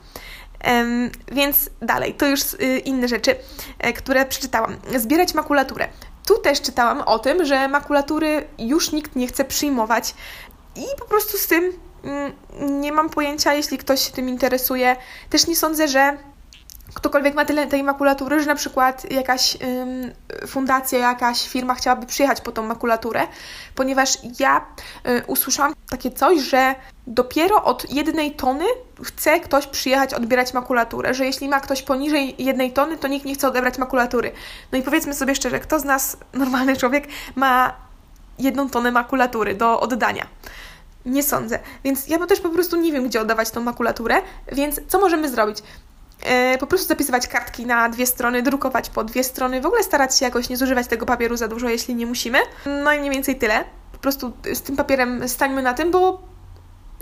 Więc 1.31 1.69
dalej, 1.81 2.13
to 2.13 2.25
już 2.25 2.53
y, 2.53 2.79
inne 2.85 3.07
rzeczy, 3.07 3.35
y, 3.87 3.93
które 3.93 4.25
przeczytałam. 4.25 4.77
Zbierać 4.97 5.33
makulaturę. 5.33 5.87
Tu 6.25 6.37
też 6.37 6.61
czytałam 6.61 7.01
o 7.01 7.19
tym, 7.19 7.45
że 7.45 7.67
makulatury 7.67 8.47
już 8.57 8.91
nikt 8.91 9.15
nie 9.15 9.27
chce 9.27 9.45
przyjmować 9.45 10.13
i 10.75 10.85
po 10.99 11.05
prostu 11.05 11.37
z 11.37 11.47
tym 11.47 11.73
mm, 12.03 12.33
nie 12.81 12.91
mam 12.91 13.09
pojęcia, 13.09 13.53
jeśli 13.53 13.77
ktoś 13.77 14.05
się 14.05 14.11
tym 14.11 14.29
interesuje. 14.29 14.95
Też 15.29 15.47
nie 15.47 15.55
sądzę, 15.55 15.87
że 15.87 16.17
ktokolwiek 16.93 17.35
ma 17.35 17.45
tyle 17.45 17.67
tej 17.67 17.83
makulatury, 17.83 18.39
że 18.39 18.45
na 18.45 18.55
przykład 18.55 19.11
jakaś 19.11 19.57
ym, 19.63 20.11
fundacja, 20.47 20.99
jakaś 20.99 21.47
firma 21.47 21.75
chciałaby 21.75 22.05
przyjechać 22.05 22.41
po 22.41 22.51
tą 22.51 22.63
makulaturę, 22.63 23.27
ponieważ 23.75 24.17
ja 24.39 24.65
y, 25.07 25.25
usłyszałam 25.27 25.73
takie 25.89 26.11
coś, 26.11 26.39
że 26.39 26.75
dopiero 27.07 27.63
od 27.63 27.91
jednej 27.91 28.31
tony 28.31 28.65
chce 29.03 29.39
ktoś 29.39 29.67
przyjechać 29.67 30.13
odbierać 30.13 30.53
makulaturę, 30.53 31.13
że 31.13 31.25
jeśli 31.25 31.49
ma 31.49 31.59
ktoś 31.59 31.81
poniżej 31.81 32.35
jednej 32.37 32.73
tony, 32.73 32.97
to 32.97 33.07
nikt 33.07 33.25
nie 33.25 33.35
chce 33.35 33.47
odebrać 33.47 33.77
makulatury. 33.77 34.31
No 34.71 34.77
i 34.77 34.81
powiedzmy 34.81 35.13
sobie 35.13 35.35
szczerze, 35.35 35.59
kto 35.59 35.79
z 35.79 35.83
nas, 35.83 36.17
normalny 36.33 36.77
człowiek, 36.77 37.07
ma 37.35 37.73
jedną 38.39 38.69
tonę 38.69 38.91
makulatury 38.91 39.55
do 39.55 39.79
oddania? 39.79 40.27
Nie 41.05 41.23
sądzę. 41.23 41.59
Więc 41.83 42.07
ja 42.07 42.27
też 42.27 42.39
po 42.39 42.49
prostu 42.49 42.75
nie 42.75 42.91
wiem, 42.91 43.07
gdzie 43.07 43.21
oddawać 43.21 43.51
tą 43.51 43.61
makulaturę, 43.61 44.21
więc 44.51 44.81
co 44.87 44.99
możemy 44.99 45.29
zrobić? 45.29 45.57
E, 46.23 46.57
po 46.57 46.67
prostu 46.67 46.87
zapisywać 46.87 47.27
kartki 47.27 47.65
na 47.65 47.89
dwie 47.89 48.05
strony, 48.05 48.41
drukować 48.41 48.89
po 48.89 49.03
dwie 49.03 49.23
strony, 49.23 49.61
w 49.61 49.65
ogóle 49.65 49.83
starać 49.83 50.17
się 50.17 50.25
jakoś 50.25 50.49
nie 50.49 50.57
zużywać 50.57 50.87
tego 50.87 51.05
papieru 51.05 51.37
za 51.37 51.47
dużo, 51.47 51.69
jeśli 51.69 51.95
nie 51.95 52.05
musimy. 52.05 52.39
No 52.83 52.93
i 52.93 52.99
mniej 52.99 53.11
więcej 53.11 53.35
tyle. 53.35 53.63
Po 53.91 53.97
prostu 53.97 54.33
z 54.53 54.61
tym 54.61 54.75
papierem 54.75 55.29
stańmy 55.29 55.61
na 55.61 55.73
tym, 55.73 55.91
bo 55.91 56.21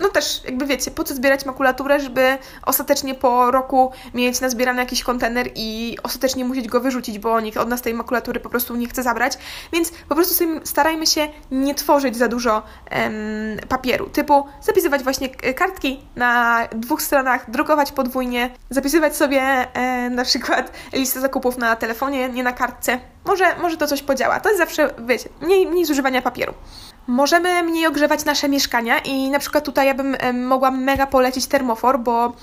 no 0.01 0.09
też, 0.09 0.41
jakby 0.45 0.65
wiecie, 0.65 0.91
po 0.91 1.03
co 1.03 1.15
zbierać 1.15 1.45
makulaturę, 1.45 1.99
żeby 1.99 2.37
ostatecznie 2.65 3.15
po 3.15 3.51
roku 3.51 3.91
mieć 4.13 4.41
nazbierany 4.41 4.79
jakiś 4.81 5.03
kontener 5.03 5.49
i 5.55 5.97
ostatecznie 6.03 6.45
musieć 6.45 6.67
go 6.67 6.81
wyrzucić, 6.81 7.19
bo 7.19 7.39
nikt 7.39 7.57
od 7.57 7.69
nas 7.69 7.81
tej 7.81 7.93
makulatury 7.93 8.39
po 8.39 8.49
prostu 8.49 8.75
nie 8.75 8.87
chce 8.87 9.03
zabrać. 9.03 9.37
Więc 9.73 9.91
po 10.09 10.15
prostu 10.15 10.45
starajmy 10.63 11.07
się 11.07 11.27
nie 11.51 11.75
tworzyć 11.75 12.17
za 12.17 12.27
dużo 12.27 12.63
em, 12.89 13.13
papieru. 13.69 14.09
Typu 14.09 14.45
zapisywać 14.61 15.03
właśnie 15.03 15.29
kartki 15.29 15.99
na 16.15 16.63
dwóch 16.71 17.01
stronach, 17.01 17.51
drukować 17.51 17.91
podwójnie, 17.91 18.49
zapisywać 18.69 19.15
sobie 19.15 19.41
e, 19.41 20.09
na 20.09 20.23
przykład 20.23 20.71
listę 20.93 21.19
zakupów 21.19 21.57
na 21.57 21.75
telefonie, 21.75 22.29
nie 22.29 22.43
na 22.43 22.53
kartce. 22.53 22.99
Może, 23.25 23.55
może 23.61 23.77
to 23.77 23.87
coś 23.87 24.03
podziała. 24.03 24.39
To 24.39 24.49
jest 24.49 24.59
zawsze, 24.61 24.93
wiecie, 25.07 25.29
mniej, 25.41 25.67
mniej 25.67 25.85
zużywania 25.85 26.21
papieru. 26.21 26.53
Możemy 27.07 27.63
mniej 27.63 27.87
ogrzewać 27.87 28.25
nasze 28.25 28.49
mieszkania 28.49 28.99
i 28.99 29.29
na 29.29 29.39
przykład 29.39 29.65
tutaj 29.65 29.87
ja 29.87 29.93
bym 29.93 30.17
mogła 30.47 30.71
mega 30.71 31.07
polecić 31.07 31.47
termofor, 31.47 31.99
bo 31.99 32.33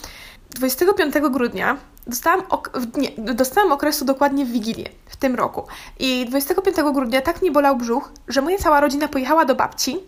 25 0.50 1.14
grudnia 1.30 1.76
dostałam, 2.06 2.42
ok 2.48 2.70
nie, 2.96 3.10
dostałam 3.34 3.72
okresu 3.72 4.04
dokładnie 4.04 4.44
w 4.44 4.48
Wigilię 4.48 4.88
w 5.06 5.16
tym 5.16 5.34
roku. 5.34 5.66
I 5.98 6.26
25 6.26 6.76
grudnia 6.94 7.20
tak 7.20 7.42
mnie 7.42 7.50
bolał 7.50 7.76
brzuch, 7.76 8.12
że 8.28 8.42
moja 8.42 8.58
cała 8.58 8.80
rodzina 8.80 9.08
pojechała 9.08 9.44
do 9.44 9.54
babci, 9.54 9.98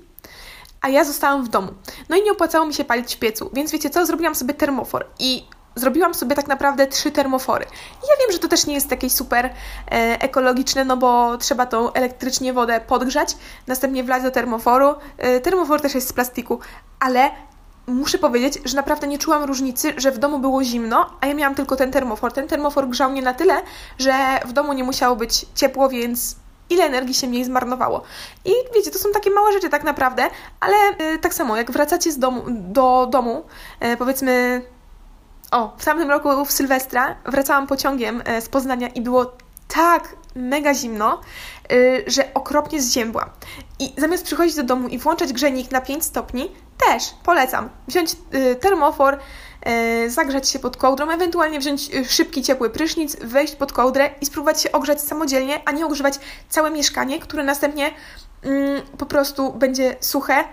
a 0.80 0.88
ja 0.88 1.04
zostałam 1.04 1.44
w 1.44 1.48
domu. 1.48 1.68
No 2.08 2.16
i 2.16 2.22
nie 2.22 2.32
opłacało 2.32 2.66
mi 2.66 2.74
się 2.74 2.84
palić 2.84 3.14
w 3.14 3.18
piecu, 3.18 3.50
więc 3.52 3.72
wiecie 3.72 3.90
co, 3.90 4.06
zrobiłam 4.06 4.34
sobie 4.34 4.54
termofor 4.54 5.06
i 5.18 5.44
zrobiłam 5.76 6.14
sobie 6.14 6.36
tak 6.36 6.48
naprawdę 6.48 6.86
trzy 6.86 7.10
termofory. 7.10 7.66
Ja 8.02 8.14
wiem, 8.20 8.32
że 8.32 8.38
to 8.38 8.48
też 8.48 8.66
nie 8.66 8.74
jest 8.74 8.90
takie 8.90 9.10
super 9.10 9.44
e, 9.46 9.52
ekologiczne, 10.20 10.84
no 10.84 10.96
bo 10.96 11.38
trzeba 11.38 11.66
tą 11.66 11.92
elektrycznie 11.92 12.52
wodę 12.52 12.80
podgrzać, 12.80 13.36
następnie 13.66 14.04
wlać 14.04 14.22
do 14.22 14.30
termoforu. 14.30 14.94
E, 15.18 15.40
termofor 15.40 15.80
też 15.80 15.94
jest 15.94 16.08
z 16.08 16.12
plastiku, 16.12 16.60
ale 17.00 17.30
muszę 17.86 18.18
powiedzieć, 18.18 18.58
że 18.64 18.76
naprawdę 18.76 19.06
nie 19.06 19.18
czułam 19.18 19.44
różnicy, 19.44 19.92
że 19.96 20.12
w 20.12 20.18
domu 20.18 20.38
było 20.38 20.64
zimno, 20.64 21.10
a 21.20 21.26
ja 21.26 21.34
miałam 21.34 21.54
tylko 21.54 21.76
ten 21.76 21.92
termofor. 21.92 22.32
Ten 22.32 22.48
termofor 22.48 22.88
grzał 22.88 23.10
mnie 23.10 23.22
na 23.22 23.34
tyle, 23.34 23.54
że 23.98 24.12
w 24.46 24.52
domu 24.52 24.72
nie 24.72 24.84
musiało 24.84 25.16
być 25.16 25.46
ciepło, 25.54 25.88
więc 25.88 26.36
ile 26.70 26.84
energii 26.84 27.14
się 27.14 27.26
mniej 27.26 27.44
zmarnowało. 27.44 28.02
I 28.44 28.50
wiecie, 28.74 28.90
to 28.90 28.98
są 28.98 29.12
takie 29.12 29.30
małe 29.30 29.52
rzeczy 29.52 29.68
tak 29.68 29.84
naprawdę, 29.84 30.30
ale 30.60 30.76
y, 31.14 31.18
tak 31.18 31.34
samo 31.34 31.56
jak 31.56 31.70
wracacie 31.70 32.12
z 32.12 32.18
domu, 32.18 32.42
do 32.48 33.08
domu, 33.10 33.44
powiedzmy 33.98 34.62
o, 35.50 35.76
w 35.78 35.84
tamtym 35.84 36.10
roku 36.10 36.44
w 36.44 36.52
Sylwestra 36.52 37.16
wracałam 37.24 37.66
pociągiem 37.66 38.22
e, 38.24 38.40
z 38.40 38.48
Poznania 38.48 38.88
i 38.88 39.00
było 39.00 39.32
tak 39.68 40.16
mega 40.34 40.74
zimno, 40.74 41.20
e, 41.70 42.10
że 42.10 42.34
okropnie 42.34 42.82
zziębła. 42.82 43.30
I 43.78 43.92
zamiast 43.98 44.24
przychodzić 44.24 44.56
do 44.56 44.62
domu 44.62 44.88
i 44.88 44.98
włączać 44.98 45.32
grzejnik 45.32 45.70
na 45.70 45.80
5 45.80 46.04
stopni, 46.04 46.52
też 46.86 47.04
polecam 47.22 47.68
wziąć 47.88 48.16
e, 48.32 48.54
termofor, 48.54 49.18
zagrzać 50.08 50.48
się 50.48 50.58
pod 50.58 50.76
kołdrą, 50.76 51.10
ewentualnie 51.10 51.58
wziąć 51.58 51.90
szybki, 52.08 52.42
ciepły 52.42 52.70
prysznic, 52.70 53.16
wejść 53.16 53.56
pod 53.56 53.72
kołdrę 53.72 54.10
i 54.20 54.26
spróbować 54.26 54.62
się 54.62 54.72
ogrzać 54.72 55.00
samodzielnie, 55.00 55.60
a 55.64 55.72
nie 55.72 55.86
ogrzewać 55.86 56.14
całe 56.48 56.70
mieszkanie, 56.70 57.20
które 57.20 57.44
następnie 57.44 57.90
mm, 58.42 58.82
po 58.98 59.06
prostu 59.06 59.52
będzie 59.52 59.96
suche 60.00 60.44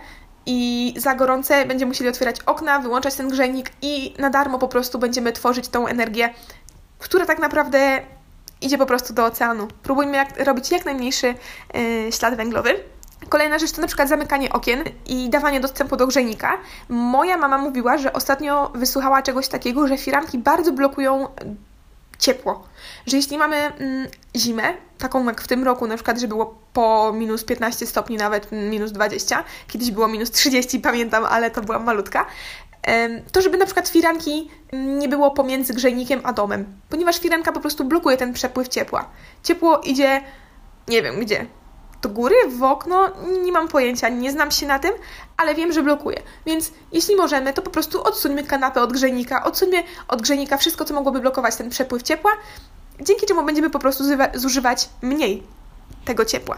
i 0.46 0.94
za 0.98 1.16
gorące 1.16 1.66
będziemy 1.66 1.90
musieli 1.90 2.10
otwierać 2.10 2.42
okna, 2.42 2.80
wyłączać 2.80 3.16
ten 3.16 3.30
grzejnik 3.30 3.72
i 3.82 4.14
na 4.20 4.30
darmo 4.30 4.60
po 4.60 4.68
prostu 4.68 5.00
będziemy 5.00 5.32
tworzyć 5.32 5.68
tą 5.68 5.88
energię, 5.88 6.34
która 7.00 7.26
tak 7.26 7.40
naprawdę 7.40 8.02
idzie 8.62 8.78
po 8.78 8.86
prostu 8.86 9.14
do 9.14 9.26
oceanu. 9.26 9.68
Próbujmy 9.84 10.18
jak, 10.18 10.40
robić 10.40 10.72
jak 10.72 10.86
najmniejszy 10.86 11.36
yy, 11.74 12.12
ślad 12.12 12.36
węglowy. 12.36 12.76
Kolejna 13.30 13.60
rzecz 13.60 13.72
to 13.72 13.82
na 13.82 13.88
przykład 13.88 14.10
zamykanie 14.10 14.54
okien 14.54 14.84
i 15.06 15.30
dawanie 15.30 15.60
dostępu 15.60 15.96
do 15.96 16.08
grzejnika. 16.08 16.58
Moja 16.90 17.38
mama 17.38 17.58
mówiła, 17.58 17.98
że 17.98 18.14
ostatnio 18.14 18.72
wysłuchała 18.76 19.22
czegoś 19.22 19.48
takiego, 19.48 19.88
że 19.88 19.98
firanki 19.98 20.38
bardzo 20.38 20.72
blokują 20.72 21.28
ciepło. 22.24 22.64
Że 23.08 23.18
jeśli 23.18 23.38
mamy 23.38 23.56
mm, 23.56 24.08
zimę, 24.36 24.74
taką 24.98 25.26
jak 25.26 25.42
w 25.42 25.48
tym 25.48 25.64
roku, 25.64 25.88
na 25.88 25.96
przykład, 25.96 26.20
że 26.20 26.28
było 26.28 26.60
po 26.74 27.14
minus 27.14 27.44
15 27.44 27.86
stopni, 27.86 28.18
nawet 28.18 28.52
minus 28.52 28.92
20, 28.92 29.44
kiedyś 29.68 29.92
było 29.92 30.08
minus 30.08 30.32
30, 30.32 30.80
pamiętam, 30.80 31.26
ale 31.26 31.52
to 31.52 31.62
była 31.62 31.80
malutka, 31.80 32.26
to 33.32 33.42
żeby 33.42 33.58
na 33.58 33.66
przykład 33.66 33.90
firanki 33.90 34.50
nie 34.74 35.10
było 35.10 35.32
pomiędzy 35.32 35.74
grzejnikiem 35.74 36.22
a 36.24 36.34
domem, 36.34 36.66
ponieważ 36.90 37.20
firanka 37.20 37.52
po 37.52 37.60
prostu 37.60 37.84
blokuje 37.84 38.18
ten 38.18 38.34
przepływ 38.34 38.68
ciepła. 38.68 39.10
Ciepło 39.44 39.82
idzie, 39.82 40.22
nie 40.88 41.02
wiem 41.02 41.20
gdzie, 41.20 41.46
do 42.04 42.10
góry, 42.10 42.36
w 42.50 42.64
okno, 42.64 43.10
nie 43.44 43.52
mam 43.52 43.68
pojęcia, 43.68 44.10
nie 44.10 44.32
znam 44.32 44.52
się 44.52 44.68
na 44.68 44.80
tym, 44.80 44.92
ale 45.38 45.56
wiem, 45.56 45.74
że 45.74 45.84
blokuje. 45.84 46.22
Więc 46.46 46.72
jeśli 46.92 47.16
możemy, 47.16 47.54
to 47.54 47.62
po 47.62 47.70
prostu 47.70 48.04
odsuńmy 48.04 48.44
kanapę 48.44 48.82
od 48.82 48.94
grzejnika, 48.94 49.44
odsuńmy 49.44 49.84
od 50.08 50.22
grzejnika 50.22 50.58
wszystko, 50.58 50.86
co 50.86 50.94
mogłoby 50.94 51.20
blokować 51.20 51.56
ten 51.56 51.70
przepływ 51.70 52.04
ciepła, 52.04 52.32
dzięki 53.02 53.26
czemu 53.26 53.44
będziemy 53.44 53.70
po 53.70 53.80
prostu 53.80 54.04
zużywać 54.34 54.90
mniej 55.02 55.44
tego 56.06 56.26
ciepła. 56.26 56.58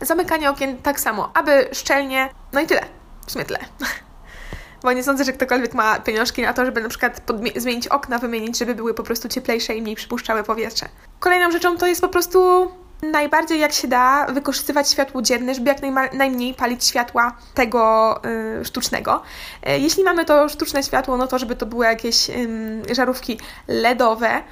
Zamykanie 0.00 0.50
okien 0.50 0.78
tak 0.78 1.00
samo, 1.00 1.30
aby 1.34 1.68
szczelnie, 1.72 2.28
no 2.52 2.60
i 2.60 2.66
tyle, 2.66 2.84
w 3.26 3.32
sumie 3.32 3.44
tyle. 3.44 3.58
Bo 4.82 4.92
nie 4.92 5.04
sądzę, 5.04 5.24
że 5.24 5.32
ktokolwiek 5.32 5.74
ma 5.74 6.00
pieniążki 6.00 6.42
na 6.42 6.52
to, 6.52 6.64
żeby 6.64 6.82
na 6.82 6.88
przykład 6.88 7.22
zmienić 7.56 7.88
okna, 7.88 8.18
wymienić, 8.18 8.58
żeby 8.58 8.74
były 8.74 8.94
po 8.94 9.02
prostu 9.02 9.28
cieplejsze 9.28 9.74
i 9.74 9.82
mniej 9.82 9.96
przypuszczały 9.96 10.42
powietrze. 10.42 10.86
Kolejną 11.20 11.50
rzeczą 11.50 11.76
to 11.76 11.86
jest 11.86 12.00
po 12.00 12.08
prostu 12.08 12.70
najbardziej 13.02 13.60
jak 13.60 13.72
się 13.72 13.88
da 13.88 14.26
wykorzystywać 14.26 14.90
światło 14.90 15.22
dzienne, 15.22 15.54
żeby 15.54 15.68
jak 15.68 15.78
najmniej 16.12 16.54
palić 16.54 16.84
światła 16.84 17.36
tego 17.54 18.14
y, 18.60 18.64
sztucznego. 18.64 19.22
Y, 19.68 19.78
jeśli 19.78 20.04
mamy 20.04 20.24
to 20.24 20.48
sztuczne 20.48 20.82
światło, 20.82 21.16
no 21.16 21.26
to 21.26 21.38
żeby 21.38 21.56
to 21.56 21.66
były 21.66 21.84
jakieś 21.84 22.30
y, 22.30 22.94
żarówki 22.94 23.38
LEDowe. 23.68 24.42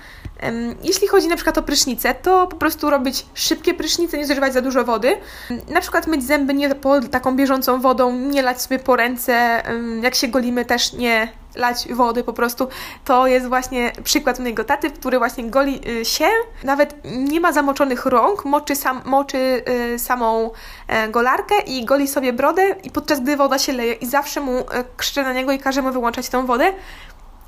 Jeśli 0.83 1.09
chodzi 1.09 1.29
na 1.29 1.35
przykład 1.35 1.59
o 1.59 1.63
prysznice, 1.63 2.15
to 2.15 2.47
po 2.47 2.57
prostu 2.57 2.91
robić 2.91 3.27
szybkie 3.35 3.75
prysznice, 3.75 4.19
nie 4.19 4.27
zużywać 4.27 4.53
za 4.53 4.61
dużo 4.61 4.85
wody. 4.85 5.17
Na 5.69 5.81
przykład 5.81 6.07
myć 6.07 6.25
zęby 6.25 6.55
nie 6.55 6.75
pod 6.75 7.11
taką 7.11 7.37
bieżącą 7.37 7.81
wodą, 7.81 8.13
nie 8.13 8.43
lać 8.43 8.63
sobie 8.63 8.79
po 8.79 8.97
ręce, 8.97 9.63
jak 10.03 10.15
się 10.15 10.29
golimy 10.29 10.65
też 10.65 10.93
nie 10.93 11.29
lać 11.57 11.89
wody 11.95 12.25
po 12.25 12.33
prostu. 12.33 12.69
To 13.05 13.27
jest 13.27 13.49
właśnie 13.49 13.93
przykład 14.05 14.39
mojego 14.39 14.65
taty, 14.65 14.91
który 14.91 15.19
właśnie 15.19 15.51
goli 15.51 15.81
y, 15.89 16.05
się, 16.05 16.27
nawet 16.65 16.97
nie 17.05 17.41
ma 17.41 17.53
zamoczonych 17.53 18.07
rąk, 18.07 18.45
moczy, 18.45 18.77
sam, 18.77 19.01
moczy 19.05 19.63
y, 19.95 19.99
samą 19.99 20.51
e, 20.89 21.09
golarkę 21.09 21.55
i 21.67 21.85
goli 21.85 22.09
sobie 22.09 22.33
brodę 22.33 22.75
i 22.85 22.91
podczas 22.91 23.21
gdy 23.21 23.37
woda 23.37 23.59
się 23.59 23.73
leje 23.73 23.93
i 23.93 24.07
zawsze 24.07 24.41
mu 24.41 24.59
e, 24.59 24.65
krzyczę 24.97 25.23
na 25.23 25.33
niego 25.33 25.53
i 25.53 25.59
każe 25.59 25.83
mu 25.83 25.93
wyłączać 25.93 26.29
tą 26.29 26.47
wodę. 26.47 26.73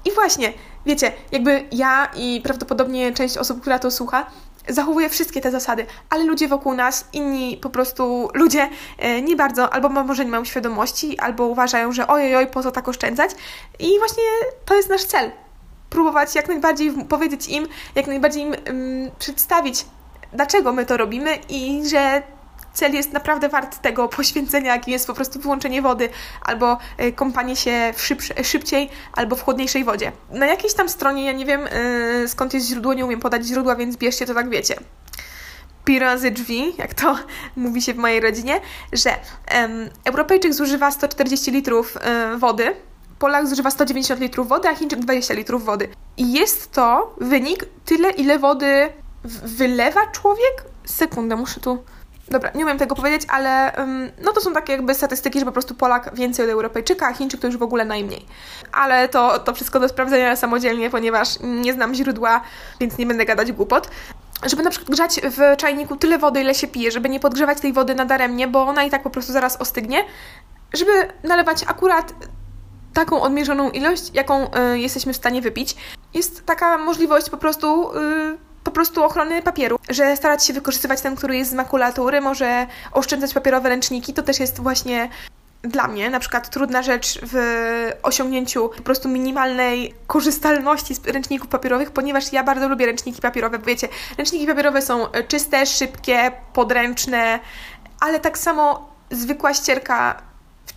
I 0.05 0.13
właśnie, 0.13 0.53
wiecie, 0.87 1.13
jakby 1.33 1.65
ja 1.73 2.09
i 2.17 2.41
prawdopodobnie 2.45 3.13
część 3.13 3.39
osób, 3.39 3.61
która 3.61 3.79
to 3.79 3.91
słucha, 3.91 4.27
zachowuje 4.69 5.09
wszystkie 5.09 5.41
te 5.41 5.51
zasady, 5.51 5.87
ale 6.11 6.25
ludzie 6.25 6.49
wokół 6.49 6.75
nas, 6.75 7.09
inni 7.13 7.57
po 7.57 7.71
prostu 7.71 8.29
ludzie 8.35 8.69
e, 8.99 9.23
nie 9.23 9.37
bardzo, 9.37 9.73
albo 9.73 9.89
może 9.89 10.25
nie 10.25 10.31
mają 10.31 10.45
świadomości, 10.45 11.19
albo 11.19 11.47
uważają, 11.47 11.93
że 11.93 12.07
ojej, 12.07 12.37
oj, 12.37 12.47
po 12.47 12.63
co 12.63 12.71
tak 12.71 12.89
oszczędzać. 12.89 13.31
I 13.79 13.99
właśnie 13.99 14.23
to 14.65 14.75
jest 14.75 14.89
nasz 14.89 15.05
cel. 15.05 15.31
Próbować 15.91 16.35
jak 16.35 16.49
najbardziej 16.49 16.93
powiedzieć 17.09 17.49
im, 17.49 17.69
jak 17.95 18.07
najbardziej 18.07 18.43
im 18.43 18.51
um, 18.51 19.11
przedstawić, 19.19 19.87
dlaczego 20.33 20.73
my 20.73 20.87
to 20.87 20.97
robimy 20.97 21.39
i 21.49 21.89
że 21.89 22.23
cel 22.75 22.95
jest 22.95 23.13
naprawdę 23.13 23.49
wart 23.49 23.83
tego 23.83 24.09
poświęcenia, 24.09 24.75
jakim 24.75 24.93
jest 24.93 25.07
po 25.07 25.15
prostu 25.15 25.41
wyłączenie 25.41 25.83
wody 25.83 26.09
albo 26.43 26.79
e, 26.97 27.13
kąpanie 27.13 27.57
się 27.57 27.93
w 27.97 28.03
szybsze, 28.03 28.45
szybciej 28.45 28.89
albo 29.13 29.37
w 29.37 29.43
chłodniejszej 29.43 29.85
wodzie. 29.85 30.13
Na 30.31 30.47
jakiejś 30.47 30.75
tam 30.75 30.89
stronie, 30.89 31.25
ja 31.25 31.33
nie 31.33 31.47
wiem 31.47 31.61
yy, 32.21 32.29
skąd 32.29 32.55
jest 32.55 32.67
źródło, 32.67 32.95
nie 32.95 33.05
umiem 33.05 33.21
podać 33.21 33.47
źródła, 33.47 33.77
więc 33.77 33.97
bierzcie 33.97 34.27
to 34.27 34.35
tak 34.35 34.51
wiecie 34.51 34.77
pi 35.85 35.99
razy 35.99 36.31
drzwi, 36.31 36.75
jak 36.79 36.95
to 36.95 37.19
mówi 37.57 37.83
się 37.83 37.95
w 37.95 37.97
mojej 37.97 38.21
rodzinie, 38.21 38.61
że 38.93 39.11
Europejczyk 40.05 40.55
zużywa 40.55 40.91
140 40.91 41.51
litrów 41.51 41.99
um, 42.07 42.39
wody 42.39 42.75
Polak 43.19 43.47
zużywa 43.47 43.71
190 43.71 44.21
litrów 44.21 44.49
wody, 44.49 44.69
a 44.69 44.75
Chińczyk 44.75 45.01
20 45.01 45.35
litrów 45.35 45.65
wody. 45.65 45.89
I 46.17 46.33
jest 46.33 46.73
to 46.73 47.15
wynik 47.21 47.65
tyle, 47.85 48.11
ile 48.11 48.39
wody 48.39 48.89
wylewa 49.45 50.07
człowiek? 50.07 50.65
Sekundę, 50.85 51.37
muszę 51.37 51.61
tu 51.61 51.79
Dobra, 52.31 52.51
nie 52.55 52.65
umiem 52.65 52.79
tego 52.79 52.95
powiedzieć, 52.95 53.23
ale 53.29 53.73
no 54.25 54.33
to 54.33 54.41
są 54.41 54.53
takie 54.53 54.73
jakby 54.73 54.95
statystyki, 54.95 55.39
że 55.39 55.45
po 55.45 55.53
prostu 55.53 55.75
Polak 55.75 56.15
więcej 56.15 56.45
od 56.45 56.51
Europejczyka, 56.51 57.09
a 57.09 57.13
Chińczyk 57.13 57.41
to 57.41 57.47
już 57.47 57.57
w 57.57 57.63
ogóle 57.63 57.85
najmniej. 57.85 58.27
Ale 58.73 59.09
to, 59.09 59.39
to 59.39 59.55
wszystko 59.55 59.81
do 59.81 59.89
sprawdzenia 59.89 60.37
samodzielnie, 60.37 60.91
ponieważ 60.91 61.29
nie 61.41 61.73
znam 61.73 61.95
źródła, 61.95 62.41
więc 62.81 62.99
nie 62.99 63.07
będę 63.07 63.25
gadać 63.25 63.53
głupot. 63.53 63.91
Żeby 64.47 64.63
na 64.63 64.71
przykład 64.71 64.91
grzać 64.91 65.21
w 65.25 65.57
czajniku 65.57 65.97
tyle 65.97 66.19
wody, 66.19 66.41
ile 66.41 66.55
się 66.55 66.69
pije, 66.69 66.91
żeby 66.91 67.09
nie 67.09 67.21
podgrzewać 67.21 67.61
tej 67.61 67.73
wody 67.73 67.95
nadaremnie, 67.95 68.49
bo 68.49 68.63
ona 68.63 68.85
i 68.85 68.91
tak 68.91 69.03
po 69.03 69.11
prostu 69.11 69.33
zaraz 69.33 69.57
ostygnie, 69.57 70.05
żeby 70.75 70.93
nalewać 71.23 71.65
akurat 71.67 72.13
taką 72.95 73.23
odmierzoną 73.23 73.71
ilość, 73.71 74.11
jaką 74.15 74.47
y, 74.73 74.79
jesteśmy 74.79 75.13
w 75.13 75.17
stanie 75.17 75.43
wypić. 75.43 75.77
Jest 76.15 76.47
taka 76.47 76.79
możliwość 76.79 77.31
po 77.31 77.37
prostu... 77.37 77.97
Y, 77.97 78.48
po 78.69 78.73
prostu 78.73 79.05
ochrony 79.05 79.43
papieru, 79.43 79.79
że 79.89 80.17
starać 80.17 80.45
się 80.45 80.53
wykorzystywać 80.53 81.01
ten, 81.01 81.17
który 81.17 81.37
jest 81.37 81.51
z 81.51 81.55
makulatury, 81.55 82.21
może 82.21 82.67
oszczędzać 82.93 83.35
papierowe 83.35 83.69
ręczniki, 83.69 84.15
to 84.15 84.23
też 84.23 84.41
jest 84.41 84.61
właśnie 84.61 85.09
dla 85.63 85.89
mnie 85.89 86.11
na 86.11 86.21
przykład 86.21 86.51
trudna 86.51 86.83
rzecz 86.83 87.21
w 87.23 87.37
osiągnięciu 88.03 88.69
po 88.69 88.83
prostu 88.83 89.09
minimalnej 89.09 89.95
korzystalności 90.07 90.95
z 90.95 91.07
ręczników 91.07 91.49
papierowych, 91.49 91.91
ponieważ 91.91 92.33
ja 92.33 92.45
bardzo 92.45 92.69
lubię 92.69 92.87
ręczniki 92.87 93.23
papierowe. 93.23 93.59
Wiecie, 93.59 93.89
ręczniki 94.19 94.47
papierowe 94.47 94.83
są 94.83 95.07
czyste, 95.29 95.67
szybkie, 95.67 96.33
podręczne, 96.53 97.41
ale 98.01 98.21
tak 98.21 98.39
samo 98.39 98.89
zwykła 99.11 99.55
ścierka 99.55 100.23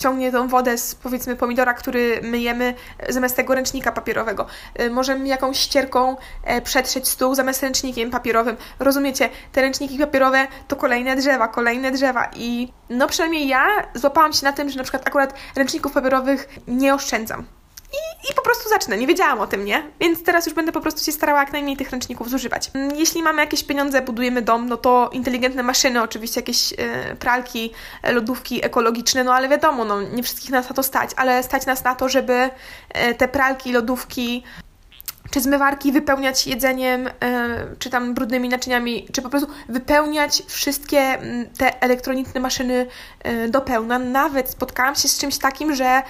wciągnie 0.01 0.31
tą 0.31 0.47
wodę 0.47 0.77
z 0.77 0.95
powiedzmy 0.95 1.35
pomidora, 1.35 1.73
który 1.73 2.19
myjemy 2.23 2.73
zamiast 3.09 3.35
tego 3.35 3.55
ręcznika 3.55 3.91
papierowego. 3.91 4.45
Y, 4.79 4.89
możemy 4.89 5.27
jakąś 5.27 5.59
ścierką 5.59 6.17
e, 6.43 6.61
przetrzeć 6.61 7.07
stół 7.07 7.35
zamiast 7.35 7.63
ręcznikiem 7.63 8.11
papierowym. 8.11 8.57
Rozumiecie, 8.79 9.29
te 9.51 9.61
ręczniki 9.61 9.97
papierowe 9.97 10.47
to 10.67 10.75
kolejne 10.75 11.15
drzewa, 11.15 11.47
kolejne 11.47 11.91
drzewa 11.91 12.29
i 12.35 12.73
no 12.89 13.07
przynajmniej 13.07 13.47
ja 13.47 13.65
złapałam 13.93 14.33
się 14.33 14.45
na 14.45 14.53
tym, 14.53 14.69
że 14.69 14.77
na 14.77 14.83
przykład 14.83 15.07
akurat 15.07 15.33
ręczników 15.55 15.91
papierowych 15.91 16.49
nie 16.67 16.93
oszczędzam 16.93 17.60
i, 18.29 18.33
po 18.35 18.41
prostu 18.41 18.69
zacznę. 18.69 18.97
Nie 18.97 19.07
wiedziałam 19.07 19.39
o 19.39 19.47
tym, 19.47 19.65
nie? 19.65 19.83
Więc 19.99 20.23
teraz 20.23 20.45
już 20.45 20.55
będę 20.55 20.71
po 20.71 20.81
prostu 20.81 21.05
się 21.05 21.11
starała 21.11 21.39
jak 21.39 21.53
najmniej 21.53 21.77
tych 21.77 21.91
ręczników 21.91 22.29
zużywać. 22.29 22.71
Mm, 22.73 22.95
jeśli 22.95 23.23
mamy 23.23 23.41
jakieś 23.41 23.63
pieniądze, 23.63 24.01
budujemy 24.01 24.41
dom, 24.41 24.69
no 24.69 24.77
to 24.77 25.09
inteligentne 25.13 25.63
maszyny, 25.63 26.01
oczywiście 26.01 26.39
jakieś 26.39 26.73
e, 26.73 27.15
pralki, 27.15 27.71
e, 28.03 28.13
lodówki 28.13 28.65
ekologiczne, 28.65 29.23
no 29.23 29.33
ale 29.33 29.49
wiadomo, 29.49 29.85
no 29.85 30.01
nie 30.01 30.23
wszystkich 30.23 30.49
nas 30.49 30.69
na 30.69 30.75
to 30.75 30.83
stać, 30.83 31.11
ale 31.15 31.43
stać 31.43 31.65
nas 31.65 31.83
na 31.83 31.95
to, 31.95 32.09
żeby 32.09 32.49
e, 32.89 33.13
te 33.13 33.27
pralki, 33.27 33.71
lodówki 33.71 34.43
czy 35.31 35.41
zmywarki 35.41 35.91
wypełniać 35.91 36.47
jedzeniem, 36.47 37.09
czy 37.79 37.89
tam 37.89 38.13
brudnymi 38.13 38.49
naczyniami, 38.49 39.07
czy 39.13 39.21
po 39.21 39.29
prostu 39.29 39.51
wypełniać 39.69 40.43
wszystkie 40.47 40.99
mm, 40.99 41.49
te 41.57 41.81
elektroniczne 41.81 42.39
maszyny 42.39 42.87
do 43.49 43.61
pełna. 43.61 43.99
Nawet 43.99 44.49
spotkałam 44.49 44.95
się 44.95 45.07
z 45.07 45.17
czymś 45.17 45.37
takim, 45.37 45.75
że 45.75 46.01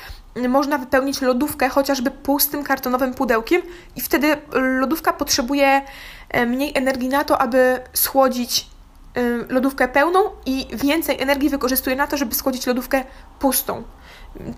można 0.49 0.77
wypełnić 0.77 1.21
lodówkę 1.21 1.69
chociażby 1.69 2.11
pustym 2.11 2.63
kartonowym 2.63 3.13
pudełkiem 3.13 3.61
i 3.95 4.01
wtedy 4.01 4.37
lodówka 4.79 5.13
potrzebuje 5.13 5.81
e, 6.29 6.45
mniej 6.45 6.71
energii 6.75 7.09
na 7.09 7.23
to, 7.23 7.41
aby 7.41 7.79
schłodzić 7.93 8.67
e, 9.15 9.21
lodówkę 9.53 9.87
pełną 9.87 10.19
i 10.45 10.67
więcej 10.73 11.21
energii 11.21 11.49
wykorzystuje 11.49 11.95
na 11.95 12.07
to, 12.07 12.17
żeby 12.17 12.35
schłodzić 12.35 12.67
lodówkę 12.67 13.03
pustą 13.39 13.83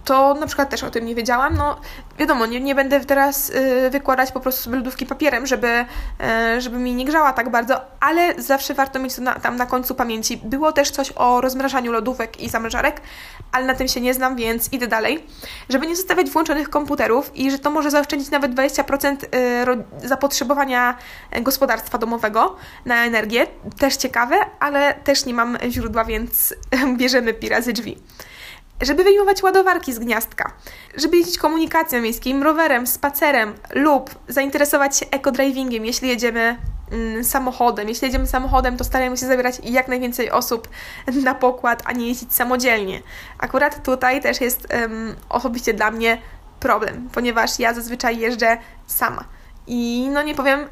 to 0.06 0.34
na 0.34 0.48
przykład 0.48 0.70
też 0.70 0.84
o 0.84 0.90
tym 0.90 1.06
nie 1.06 1.16
wiedziałam. 1.16 1.58
No 1.58 1.80
wiadomo, 2.20 2.46
nie, 2.46 2.60
nie 2.60 2.76
będę 2.76 3.00
teraz 3.00 3.50
y, 3.50 3.90
wykładać 3.90 4.32
po 4.32 4.40
prostu 4.40 4.64
sobie 4.64 4.78
lodówki 4.78 5.06
papierem, 5.06 5.48
żeby, 5.48 5.86
y, 6.58 6.62
żeby 6.62 6.78
mi 6.78 6.94
nie 6.94 7.06
grzała 7.06 7.34
tak 7.34 7.50
bardzo, 7.50 7.82
ale 8.00 8.34
zawsze 8.38 8.74
warto 8.74 9.00
mieć 9.00 9.16
to 9.16 9.22
na, 9.22 9.34
tam 9.34 9.56
na 9.56 9.66
końcu 9.66 9.96
pamięci. 9.96 10.38
Było 10.38 10.72
też 10.72 10.92
coś 10.92 11.14
o 11.16 11.42
rozmrażaniu 11.42 11.92
lodówek 11.92 12.42
i 12.42 12.50
zamrażarek, 12.50 13.02
ale 13.52 13.66
na 13.66 13.76
tym 13.76 13.88
się 13.88 14.02
nie 14.02 14.14
znam, 14.14 14.36
więc 14.36 14.74
idę 14.74 14.88
dalej. 14.88 15.26
Żeby 15.70 15.88
nie 15.88 15.96
zostawiać 15.96 16.30
włączonych 16.30 16.70
komputerów 16.70 17.36
i 17.36 17.52
że 17.52 17.60
to 17.60 17.72
może 17.72 17.92
zaoszczędzić 17.92 18.32
nawet 18.32 18.52
20% 18.52 19.18
y, 20.04 20.08
zapotrzebowania 20.08 20.98
gospodarstwa 21.42 21.98
domowego 21.98 22.56
na 22.86 23.06
energię. 23.06 23.48
Też 23.80 23.96
ciekawe, 23.96 24.36
ale 24.60 24.94
też 24.94 25.26
nie 25.26 25.34
mam 25.34 25.58
źródła, 25.70 26.06
więc 26.06 26.56
bierzemy 26.98 27.34
pi 27.34 27.50
razy 27.50 27.74
drzwi 27.74 27.98
żeby 28.86 29.04
wyjmować 29.04 29.44
ładowarki 29.44 29.94
z 29.94 30.00
gniazdka, 30.00 30.52
żeby 30.98 31.18
jeździć 31.18 31.38
komunikacją 31.38 32.02
miejską, 32.02 32.44
rowerem, 32.44 32.88
spacerem 32.88 33.54
lub 33.74 34.10
zainteresować 34.28 34.98
się 34.98 35.06
eco-drivingiem, 35.06 35.86
jeśli 35.86 36.10
jedziemy 36.10 36.58
mm, 36.92 37.24
samochodem. 37.24 37.90
Jeśli 37.90 38.06
jedziemy 38.06 38.28
samochodem, 38.28 38.78
to 38.78 38.84
starajmy 38.84 39.18
się 39.18 39.26
zabierać 39.26 39.56
jak 39.64 39.88
najwięcej 39.88 40.32
osób 40.32 40.68
na 41.24 41.36
pokład, 41.36 41.84
a 41.86 41.92
nie 41.92 42.08
jeździć 42.08 42.34
samodzielnie. 42.34 43.02
Akurat 43.38 43.84
tutaj 43.84 44.22
też 44.22 44.42
jest 44.42 44.68
um, 44.74 45.16
osobiście 45.30 45.74
dla 45.74 45.92
mnie 45.92 46.18
problem, 46.60 47.10
ponieważ 47.14 47.60
ja 47.60 47.74
zazwyczaj 47.74 48.20
jeżdżę 48.20 48.58
sama. 48.88 49.26
I 49.68 50.10
no 50.12 50.24
nie 50.24 50.36
powiem, 50.36 50.68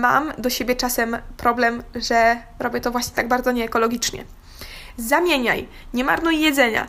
mam 0.00 0.32
do 0.38 0.50
siebie 0.50 0.76
czasem 0.76 1.16
problem, 1.36 1.82
że 1.94 2.36
robię 2.58 2.80
to 2.80 2.90
właśnie 2.90 3.16
tak 3.16 3.28
bardzo 3.28 3.52
nieekologicznie. 3.52 4.24
Zamieniaj, 4.96 5.68
nie 5.94 6.04
marnuj 6.04 6.40
jedzenia, 6.40 6.88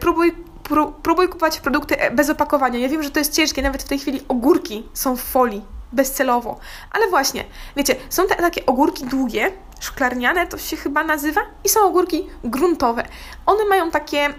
próbuj, 0.00 0.32
pró, 0.62 0.92
próbuj 0.92 1.28
kupować 1.28 1.60
produkty 1.60 2.00
e, 2.00 2.10
bez 2.10 2.30
opakowania. 2.30 2.78
Ja 2.78 2.88
wiem, 2.88 3.02
że 3.02 3.10
to 3.10 3.18
jest 3.18 3.32
ciężkie, 3.32 3.62
nawet 3.62 3.82
w 3.82 3.88
tej 3.88 3.98
chwili 3.98 4.20
ogórki 4.28 4.88
są 4.94 5.16
w 5.16 5.20
folii, 5.20 5.64
bezcelowo. 5.92 6.58
Ale 6.90 7.08
właśnie, 7.08 7.44
wiecie, 7.76 7.96
są 8.10 8.26
te 8.26 8.34
takie 8.34 8.66
ogórki 8.66 9.04
długie, 9.04 9.52
szklarniane 9.80 10.46
to 10.46 10.58
się 10.58 10.76
chyba 10.76 11.04
nazywa, 11.04 11.40
i 11.64 11.68
są 11.68 11.86
ogórki 11.86 12.26
gruntowe. 12.44 13.04
One 13.46 13.64
mają 13.64 13.90
takie 13.90 14.34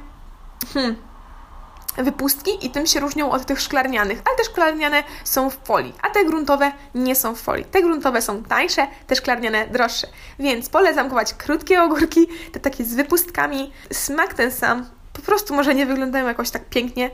hmm, 0.74 0.96
wypustki 1.98 2.66
i 2.66 2.70
tym 2.70 2.86
się 2.86 3.00
różnią 3.00 3.32
od 3.32 3.46
tych 3.46 3.62
szklarnianych, 3.62 4.22
ale 4.26 4.38
te 4.38 4.44
szklarniane 4.44 5.04
są 5.24 5.50
w 5.50 5.58
folii, 5.64 5.94
a 6.02 6.10
te 6.10 6.26
gruntowe 6.26 6.72
nie 6.96 7.16
są 7.16 7.36
w 7.36 7.42
folii. 7.42 7.66
Te 7.66 7.82
gruntowe 7.82 8.22
są 8.22 8.44
tańsze, 8.44 8.88
te 9.08 9.16
szklarniane 9.16 9.68
droższe. 9.68 10.08
Więc 10.40 10.70
polecam 10.70 11.04
kupować 11.04 11.34
krótkie 11.34 11.84
ogórki, 11.84 12.28
te 12.52 12.60
takie 12.60 12.84
z 12.84 12.94
wypustkami. 12.94 13.72
Smak 13.92 14.34
ten 14.34 14.52
sam, 14.52 14.86
prostu 15.26 15.54
może 15.56 15.76
nie 15.76 15.86
wyglądają 15.86 16.28
jakoś 16.28 16.50
tak 16.50 16.66
pięknie, 16.66 17.12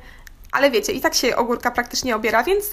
ale 0.51 0.71
wiecie, 0.71 0.93
i 0.93 1.01
tak 1.01 1.13
się 1.13 1.35
ogórka 1.35 1.71
praktycznie 1.71 2.15
obiera, 2.15 2.43
więc 2.43 2.65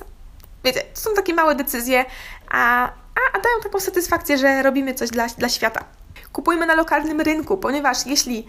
wiecie, 0.65 0.83
to 0.95 1.01
są 1.01 1.15
takie 1.15 1.35
małe 1.35 1.55
decyzje, 1.55 2.05
a, 2.51 2.85
a, 2.89 3.39
a 3.39 3.41
dają 3.41 3.61
taką 3.63 3.81
satysfakcję, 3.81 4.39
że 4.39 4.63
robimy 4.63 4.95
coś 4.95 5.11
dla, 5.11 5.27
dla 5.27 5.49
świata. 5.49 5.85
Kupujmy 6.33 6.67
na 6.67 6.75
lokalnym 6.75 7.21
rynku, 7.21 7.57
ponieważ 7.57 8.07
jeśli 8.07 8.47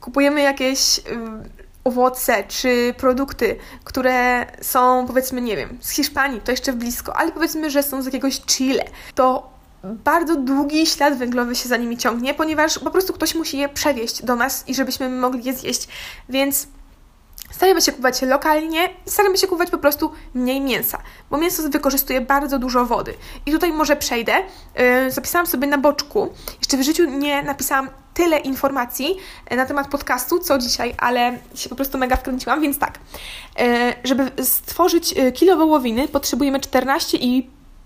kupujemy 0.00 0.42
jakieś 0.42 1.00
owoce 1.84 2.44
czy 2.48 2.94
produkty, 2.96 3.56
które 3.84 4.46
są 4.60 5.06
powiedzmy, 5.06 5.40
nie 5.40 5.56
wiem, 5.56 5.78
z 5.80 5.90
Hiszpanii, 5.90 6.40
to 6.40 6.50
jeszcze 6.50 6.72
blisko, 6.72 7.16
ale 7.16 7.32
powiedzmy, 7.32 7.70
że 7.70 7.82
są 7.82 8.02
z 8.02 8.04
jakiegoś 8.04 8.40
Chile, 8.40 8.84
to 9.14 9.51
bardzo 9.84 10.36
długi 10.36 10.86
ślad 10.86 11.18
węglowy 11.18 11.54
się 11.54 11.68
za 11.68 11.76
nimi 11.76 11.96
ciągnie, 11.96 12.34
ponieważ 12.34 12.78
po 12.78 12.90
prostu 12.90 13.12
ktoś 13.12 13.34
musi 13.34 13.58
je 13.58 13.68
przewieźć 13.68 14.22
do 14.22 14.36
nas 14.36 14.68
i 14.68 14.74
żebyśmy 14.74 15.08
mogli 15.08 15.44
je 15.44 15.54
zjeść. 15.54 15.88
Więc 16.28 16.66
staramy 17.50 17.82
się 17.82 17.92
kupować 17.92 18.22
lokalnie 18.22 18.88
i 19.06 19.10
staramy 19.10 19.38
się 19.38 19.46
kupować 19.46 19.70
po 19.70 19.78
prostu 19.78 20.12
mniej 20.34 20.60
mięsa, 20.60 20.98
bo 21.30 21.38
mięso 21.38 21.68
wykorzystuje 21.68 22.20
bardzo 22.20 22.58
dużo 22.58 22.86
wody. 22.86 23.14
I 23.46 23.52
tutaj 23.52 23.72
może 23.72 23.96
przejdę. 23.96 24.32
Yy, 24.78 25.10
zapisałam 25.10 25.46
sobie 25.46 25.66
na 25.66 25.78
boczku, 25.78 26.32
jeszcze 26.58 26.76
w 26.76 26.82
życiu 26.82 27.04
nie 27.04 27.42
napisałam 27.42 27.90
tyle 28.14 28.38
informacji 28.38 29.16
y, 29.52 29.56
na 29.56 29.66
temat 29.66 29.88
podcastu, 29.88 30.38
co 30.38 30.58
dzisiaj, 30.58 30.94
ale 30.98 31.38
się 31.54 31.68
po 31.68 31.74
prostu 31.74 31.98
mega 31.98 32.16
wkręciłam, 32.16 32.60
więc 32.60 32.78
tak. 32.78 32.98
Yy, 33.58 33.66
żeby 34.04 34.44
stworzyć 34.44 35.18
y, 35.18 35.32
kilo 35.32 35.56
wołowiny 35.56 36.08
potrzebujemy 36.08 36.58
14,5 36.58 37.42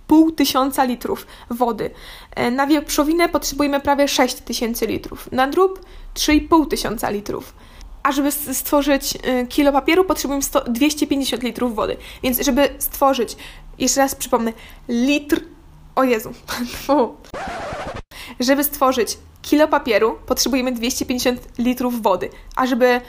pół 0.07 0.33
tysiąca 0.33 0.85
litrów 0.85 1.27
wody. 1.51 1.91
E, 2.35 2.51
na 2.51 2.67
wieprzowinę 2.67 3.29
potrzebujemy 3.29 3.81
prawie 3.81 4.09
6 4.09 4.35
tysięcy 4.35 4.87
litrów. 4.87 5.33
Na 5.33 5.47
drób 5.47 5.81
3,5 6.15 6.69
tysiąca 6.69 7.11
litrów. 7.11 7.55
A 8.03 8.13
żeby 8.13 8.33
stworzyć 8.33 9.19
e, 9.23 9.47
kilo 9.47 9.73
papieru 9.73 10.05
potrzebujemy 10.05 10.43
100, 10.43 10.61
250 10.61 11.43
litrów 11.43 11.75
wody. 11.75 11.97
Więc 12.23 12.41
żeby 12.41 12.69
stworzyć, 12.79 13.37
jeszcze 13.79 14.01
raz 14.01 14.15
przypomnę, 14.15 14.53
litr... 14.89 15.41
O 15.95 16.05
Jezu. 16.05 16.33
żeby 18.41 18.65
stworzyć 18.65 19.19
kilo 19.43 19.69
papieru 19.69 20.19
potrzebujemy 20.27 20.73
250 20.73 21.41
litrów 21.59 22.03
wody. 22.03 22.31
A 22.57 22.67
żeby 22.67 23.01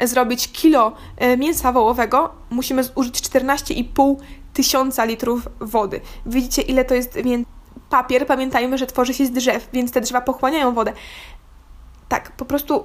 zrobić 0.00 0.52
kilo 0.52 0.92
e, 1.16 1.36
mięsa 1.36 1.72
wołowego 1.72 2.32
musimy 2.50 2.84
zużyć 2.84 3.14
14,5 3.14 4.16
tysiąca 4.54 5.04
litrów 5.04 5.48
wody. 5.60 6.00
Widzicie, 6.26 6.62
ile 6.62 6.84
to 6.84 6.94
jest 6.94 7.14
więc 7.22 7.48
papier. 7.90 8.26
Pamiętajmy, 8.26 8.78
że 8.78 8.86
tworzy 8.86 9.14
się 9.14 9.26
z 9.26 9.30
drzew, 9.30 9.68
więc 9.72 9.92
te 9.92 10.00
drzewa 10.00 10.20
pochłaniają 10.20 10.74
wodę. 10.74 10.92
Tak, 12.08 12.32
po 12.32 12.44
prostu 12.44 12.84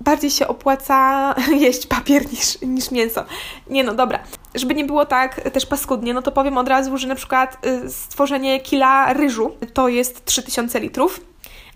bardziej 0.00 0.30
się 0.30 0.48
opłaca 0.48 1.34
jeść 1.66 1.86
papier 1.86 2.32
niż, 2.32 2.60
niż 2.60 2.90
mięso. 2.90 3.24
Nie 3.70 3.84
no, 3.84 3.94
dobra. 3.94 4.18
Żeby 4.54 4.74
nie 4.74 4.84
było 4.84 5.06
tak 5.06 5.40
też 5.50 5.66
paskudnie, 5.66 6.14
no 6.14 6.22
to 6.22 6.32
powiem 6.32 6.58
od 6.58 6.68
razu, 6.68 6.98
że 6.98 7.08
na 7.08 7.14
przykład 7.14 7.66
y, 7.66 7.90
stworzenie 7.90 8.60
kila 8.60 9.12
ryżu 9.12 9.56
to 9.72 9.88
jest 9.88 10.24
3000 10.24 10.80
litrów. 10.80 11.20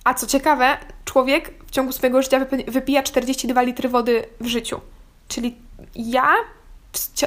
A 0.05 0.15
co 0.15 0.27
ciekawe, 0.27 0.77
człowiek 1.05 1.55
w 1.67 1.71
ciągu 1.71 1.93
swojego 1.93 2.23
życia 2.23 2.47
wypija 2.69 3.03
42 3.03 3.63
litry 3.63 3.89
wody 3.89 4.25
w 4.41 4.47
życiu. 4.47 4.81
Czyli 5.29 5.57
ja 5.95 6.35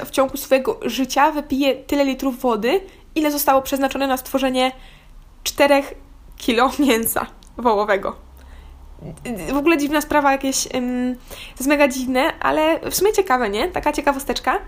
w, 0.06 0.10
ciągu 0.10 0.36
swojego 0.36 0.80
życia 0.82 1.30
wypiję 1.32 1.74
tyle 1.74 2.04
litrów 2.04 2.40
wody, 2.40 2.80
ile 3.14 3.30
zostało 3.30 3.62
przeznaczone 3.62 4.06
na 4.06 4.16
stworzenie 4.16 4.72
4 5.44 5.82
kilo 6.36 6.70
mięsa 6.88 7.26
wołowego. 7.56 8.28
W 9.52 9.56
ogóle 9.56 9.78
dziwna 9.78 10.00
sprawa, 10.00 10.32
jakieś 10.32 10.68
um, 10.74 11.16
jest 11.50 11.66
mega 11.68 11.88
dziwne, 11.88 12.32
ale 12.40 12.90
w 12.90 12.94
sumie 12.94 13.12
ciekawe, 13.12 13.50
nie? 13.50 13.68
Taka 13.68 13.92
ciekawosteczka. 13.92 14.58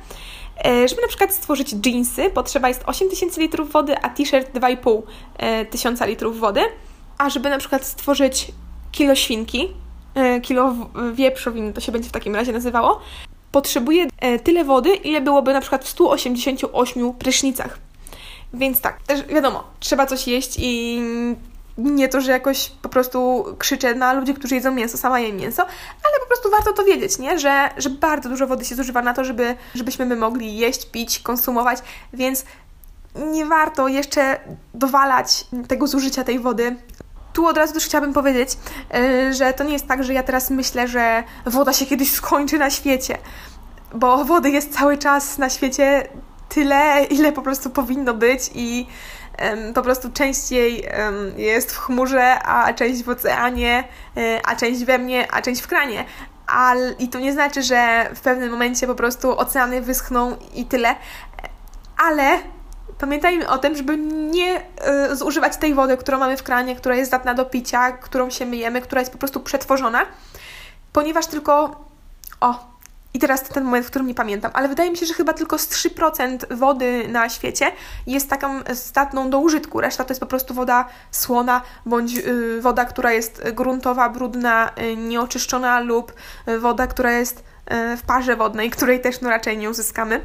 E, 0.65 0.89
żeby 0.89 1.03
na 1.03 1.09
przykład 1.09 1.35
stworzyć 1.35 1.75
jeansy, 1.87 2.31
potrzeba 2.31 2.69
jest 2.69 2.83
8000 2.87 3.41
litrów 3.41 3.73
wody, 3.73 3.99
a 3.99 4.09
t-shirt 4.09 4.53
2,5 4.53 5.03
e, 5.39 5.65
tysiąca 5.65 6.07
litrów 6.07 6.41
wody. 6.41 6.61
A 7.19 7.31
żeby 7.31 7.51
na 7.51 7.59
przykład 7.59 7.85
stworzyć 7.85 8.53
kilo 8.93 9.15
świnki, 9.15 9.69
e, 10.15 10.41
kilo 10.41 10.75
wieprzowiny, 11.13 11.73
to 11.73 11.81
się 11.81 11.93
będzie 11.93 12.09
w 12.09 12.13
takim 12.13 12.35
razie 12.35 12.53
nazywało, 12.53 13.01
potrzebuje 13.53 14.07
e, 14.19 14.39
tyle 14.39 14.65
wody, 14.65 14.95
ile 14.95 15.21
byłoby 15.21 15.53
na 15.53 15.61
przykład 15.61 15.85
w 15.85 15.89
188 15.89 17.13
prysznicach. 17.13 17.79
Więc 18.55 18.81
tak, 18.81 19.03
też 19.03 19.27
wiadomo, 19.27 19.65
trzeba 19.81 20.07
coś 20.07 20.29
jeść 20.29 20.57
i 20.59 21.01
nie 21.79 22.09
to, 22.09 22.21
że 22.21 22.33
jakoś 22.33 22.73
po 22.83 22.89
prostu 22.89 23.45
krzyczę 23.59 23.95
na 23.95 24.13
ludzi, 24.13 24.35
którzy 24.35 24.55
jedzą 24.55 24.75
mięso, 24.75 24.99
sama 24.99 25.21
jem 25.21 25.37
mięso, 25.37 25.63
ale 26.05 26.21
po 26.21 26.27
prostu 26.27 26.51
warto 26.51 26.73
to 26.73 26.85
wiedzieć, 26.85 27.19
nie? 27.19 27.39
Że, 27.39 27.71
że 27.77 27.91
bardzo 27.91 28.29
dużo 28.29 28.47
wody 28.47 28.65
się 28.65 28.75
zużywa 28.75 29.03
na 29.03 29.15
to, 29.15 29.25
żeby, 29.25 29.55
żebyśmy 29.75 30.07
my 30.07 30.17
mogli 30.17 30.57
jeść, 30.57 30.87
pić, 30.87 31.19
konsumować, 31.19 31.79
więc 32.13 32.45
nie 33.15 33.47
warto 33.47 33.89
jeszcze 33.89 34.41
dowalać 34.75 35.45
tego 35.69 35.87
zużycia 35.87 36.25
tej 36.25 36.39
wody 36.39 36.77
tu 37.33 37.47
od 37.47 37.57
razu 37.57 37.75
też 37.75 37.85
chciałabym 37.85 38.13
powiedzieć, 38.13 38.59
e, 38.95 39.33
że 39.33 39.53
to 39.53 39.65
nie 39.65 39.73
jest 39.73 39.87
tak, 39.87 40.05
że 40.05 40.15
ja 40.15 40.23
teraz 40.23 40.51
myślę, 40.51 40.89
że 40.89 41.25
woda 41.47 41.73
się 41.73 41.87
kiedyś 41.87 42.13
skończy 42.13 42.59
na 42.59 42.71
świecie, 42.71 43.19
bo 43.95 44.25
wody 44.25 44.51
jest 44.51 44.79
cały 44.79 44.99
czas 44.99 45.39
na 45.39 45.51
świecie 45.51 46.09
tyle, 46.49 47.05
ile 47.11 47.33
po 47.33 47.43
prostu 47.43 47.71
powinno 47.71 48.15
być 48.15 48.51
i 48.55 48.87
po 49.75 49.83
prostu 49.83 50.11
część 50.13 50.51
jej 50.51 50.85
jest 51.37 51.73
w 51.73 51.79
chmurze, 51.79 52.43
a 52.43 52.73
część 52.73 53.05
w 53.05 53.09
oceanie, 53.09 53.85
e, 54.17 54.41
a 54.45 54.57
część 54.57 54.85
we 54.85 54.99
mnie, 54.99 55.33
a 55.33 55.43
część 55.43 55.61
w 55.61 55.67
kranie. 55.67 56.05
I 56.99 57.09
to 57.09 57.19
nie 57.19 57.33
znaczy, 57.33 57.63
że 57.63 58.11
w 58.15 58.21
pewnym 58.21 58.51
momencie 58.51 58.87
po 58.87 58.95
prostu 58.95 59.39
oceany 59.39 59.81
wyschną 59.81 60.37
i 60.55 60.65
tyle, 60.65 60.95
ale 61.97 62.39
pamiętajmy 63.01 63.49
o 63.49 63.59
tym, 63.59 63.77
żeby 63.77 63.97
nie 63.97 64.63
y, 65.13 65.17
zużywać 65.17 65.57
tej 65.57 65.75
wody, 65.75 65.97
którą 65.97 66.19
mamy 66.19 66.37
w 66.37 66.43
kranie, 66.43 66.77
która 66.77 66.95
jest 66.95 67.11
zdatna 67.11 67.35
do 67.35 67.45
picia, 67.45 67.93
którą 67.93 68.31
się 68.31 68.47
myjemy, 68.47 68.81
która 68.81 69.01
jest 69.01 69.13
po 69.13 69.19
prostu 69.19 69.41
przetworzona, 69.41 70.07
ponieważ 70.93 71.27
tylko. 71.27 71.85
O, 72.41 72.71
i 73.15 73.19
teraz 73.19 73.43
ten 73.43 73.65
moment, 73.65 73.87
w 73.87 73.91
którym 73.91 74.09
nie 74.09 74.15
pamiętam, 74.15 74.51
ale 74.55 74.69
wydaje 74.69 74.91
mi 74.91 74.97
się, 74.97 75.07
że 75.07 75.15
chyba 75.15 75.33
tylko 75.33 75.59
z 75.59 75.69
3% 75.69 76.57
wody 76.57 77.09
na 77.09 77.29
świecie 77.29 77.73
jest 78.07 78.31
taką 78.31 78.61
zdatną 78.71 79.31
do 79.31 79.39
użytku. 79.39 79.81
Reszta 79.81 80.05
to 80.05 80.11
jest 80.11 80.21
po 80.21 80.27
prostu 80.27 80.55
woda 80.55 80.85
słona 81.11 81.63
bądź 81.87 82.17
y, 82.17 82.61
woda, 82.61 82.85
która 82.85 83.13
jest 83.13 83.43
gruntowa, 83.53 84.09
brudna, 84.09 84.71
y, 84.79 84.97
nieoczyszczona 84.97 85.81
lub 85.81 86.13
y, 86.49 86.59
woda, 86.59 86.87
która 86.87 87.13
jest 87.13 87.39
y, 87.39 87.97
w 87.97 88.03
parze 88.03 88.37
wodnej, 88.37 88.71
której 88.71 89.01
też 89.01 89.21
no 89.21 89.31
raczej 89.31 89.59
nie 89.59 89.71
uzyskamy. 89.71 90.21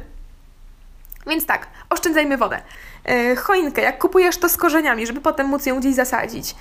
Więc 1.26 1.46
tak, 1.46 1.66
oszczędzajmy 1.90 2.36
wodę. 2.36 2.60
Yy, 3.08 3.36
choinkę, 3.36 3.82
jak 3.82 3.98
kupujesz 3.98 4.38
to 4.38 4.48
z 4.48 4.56
korzeniami, 4.56 5.06
żeby 5.06 5.20
potem 5.20 5.46
móc 5.46 5.66
ją 5.66 5.80
gdzieś 5.80 5.94
zasadzić. 5.94 6.54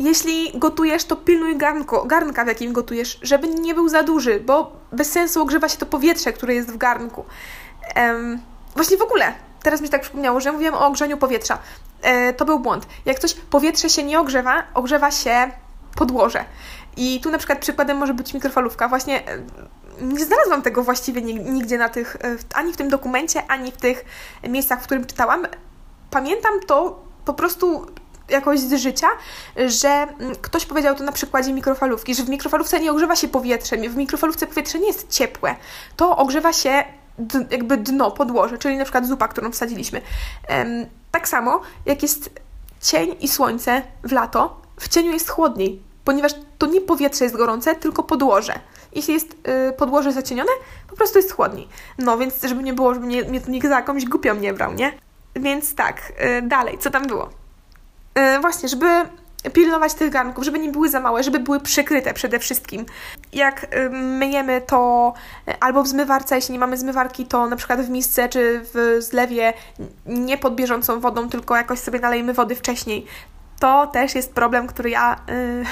Jeśli 0.00 0.58
gotujesz, 0.58 1.04
to 1.04 1.16
pilnuj 1.16 1.56
garnko, 1.56 2.04
garnka, 2.04 2.44
w 2.44 2.48
jakim 2.48 2.72
gotujesz, 2.72 3.18
żeby 3.22 3.48
nie 3.48 3.74
był 3.74 3.88
za 3.88 4.02
duży, 4.02 4.40
bo 4.40 4.72
bez 4.92 5.12
sensu 5.12 5.42
ogrzewa 5.42 5.68
się 5.68 5.78
to 5.78 5.86
powietrze, 5.86 6.32
które 6.32 6.54
jest 6.54 6.72
w 6.72 6.76
garnku. 6.76 7.24
Ehm, 7.94 8.38
właśnie 8.74 8.96
w 8.96 9.02
ogóle, 9.02 9.32
teraz 9.62 9.80
mi 9.80 9.86
się 9.86 9.90
tak 9.90 10.02
przypomniało, 10.02 10.40
że 10.40 10.52
mówiłam 10.52 10.74
o 10.74 10.86
ogrzeniu 10.86 11.16
powietrza. 11.16 11.58
E, 12.02 12.32
to 12.32 12.44
był 12.44 12.58
błąd. 12.58 12.86
Jak 13.04 13.18
coś, 13.18 13.34
powietrze 13.34 13.88
się 13.88 14.02
nie 14.02 14.20
ogrzewa, 14.20 14.62
ogrzewa 14.74 15.10
się 15.10 15.50
podłoże. 15.94 16.44
I 16.96 17.20
tu 17.20 17.30
na 17.30 17.38
przykład 17.38 17.58
przykładem 17.58 17.96
może 17.96 18.14
być 18.14 18.34
mikrofalówka. 18.34 18.88
Właśnie 18.88 19.22
nie 20.00 20.24
znalazłam 20.24 20.62
tego 20.62 20.82
właściwie 20.82 21.22
nigdzie 21.22 21.78
na 21.78 21.88
tych, 21.88 22.16
e, 22.16 22.36
ani 22.54 22.72
w 22.72 22.76
tym 22.76 22.88
dokumencie, 22.88 23.42
ani 23.48 23.72
w 23.72 23.76
tych 23.76 24.04
miejscach, 24.48 24.80
w 24.80 24.84
którym 24.84 25.04
czytałam. 25.04 25.46
Pamiętam 26.10 26.52
to 26.66 27.04
po 27.24 27.34
prostu 27.34 27.86
jakoś 28.28 28.60
z 28.60 28.74
życia, 28.74 29.06
że 29.66 29.88
mm, 29.88 30.36
ktoś 30.42 30.66
powiedział 30.66 30.94
to 30.94 31.04
na 31.04 31.12
przykładzie 31.12 31.52
mikrofalówki, 31.52 32.14
że 32.14 32.22
w 32.22 32.28
mikrofalówce 32.28 32.80
nie 32.80 32.92
ogrzewa 32.92 33.16
się 33.16 33.28
powietrze, 33.28 33.76
w 33.76 33.96
mikrofalówce 33.96 34.46
powietrze 34.46 34.78
nie 34.78 34.86
jest 34.86 35.08
ciepłe, 35.08 35.56
to 35.96 36.16
ogrzewa 36.16 36.52
się 36.52 36.84
jakby 37.50 37.76
dno, 37.76 38.10
podłoże, 38.10 38.58
czyli 38.58 38.76
na 38.76 38.84
przykład 38.84 39.06
zupa, 39.06 39.28
którą 39.28 39.52
wsadziliśmy. 39.52 40.00
Tak 41.10 41.28
samo, 41.28 41.60
jak 41.86 42.02
jest 42.02 42.30
cień 42.80 43.14
i 43.20 43.28
słońce 43.28 43.82
w 44.02 44.12
lato, 44.12 44.60
w 44.80 44.88
cieniu 44.88 45.12
jest 45.12 45.28
chłodniej, 45.28 45.82
ponieważ 46.04 46.32
to 46.58 46.66
nie 46.66 46.80
powietrze 46.80 47.24
jest 47.24 47.36
gorące, 47.36 47.74
tylko 47.74 48.02
podłoże. 48.02 48.54
Jeśli 48.94 49.14
jest 49.14 49.32
y, 49.32 49.72
podłoże 49.72 50.12
zacienione, 50.12 50.50
po 50.90 50.96
prostu 50.96 51.18
jest 51.18 51.32
chłodniej. 51.32 51.68
No 51.98 52.18
więc, 52.18 52.42
żeby 52.42 52.62
nie 52.62 52.72
było, 52.72 52.94
żeby 52.94 53.06
mnie, 53.06 53.24
mnie 53.24 53.40
tu 53.40 53.50
nikt 53.50 53.68
za 53.68 53.76
jakąś 53.76 54.04
głupią 54.04 54.34
nie 54.34 54.52
brał, 54.52 54.72
nie? 54.72 54.92
Więc 55.36 55.74
tak, 55.74 56.12
y, 56.38 56.42
dalej, 56.42 56.78
co 56.78 56.90
tam 56.90 57.06
było? 57.06 57.30
Y, 58.36 58.40
właśnie, 58.40 58.68
żeby 58.68 58.86
pilnować 59.50 59.94
tych 59.94 60.10
garnków, 60.10 60.44
żeby 60.44 60.58
nie 60.58 60.72
były 60.72 60.88
za 60.88 61.00
małe, 61.00 61.22
żeby 61.22 61.38
były 61.38 61.60
przykryte 61.60 62.14
przede 62.14 62.38
wszystkim. 62.38 62.86
Jak 63.32 63.64
y, 63.76 63.90
myjemy 63.90 64.60
to 64.60 65.12
albo 65.60 65.82
w 65.82 65.88
zmywarce, 65.88 66.36
jeśli 66.36 66.52
nie 66.52 66.58
mamy 66.58 66.78
zmywarki, 66.78 67.26
to 67.26 67.46
na 67.46 67.56
przykład 67.56 67.80
w 67.80 67.90
misce 67.90 68.28
czy 68.28 68.60
w 68.74 68.96
zlewie 69.00 69.52
nie 70.06 70.38
pod 70.38 70.54
bieżącą 70.54 71.00
wodą, 71.00 71.28
tylko 71.28 71.56
jakoś 71.56 71.78
sobie 71.78 72.00
nalejmy 72.00 72.34
wody 72.34 72.54
wcześniej 72.54 73.06
to 73.62 73.86
też 73.86 74.14
jest 74.14 74.34
problem, 74.34 74.66
który 74.66 74.90
ja, 74.90 75.16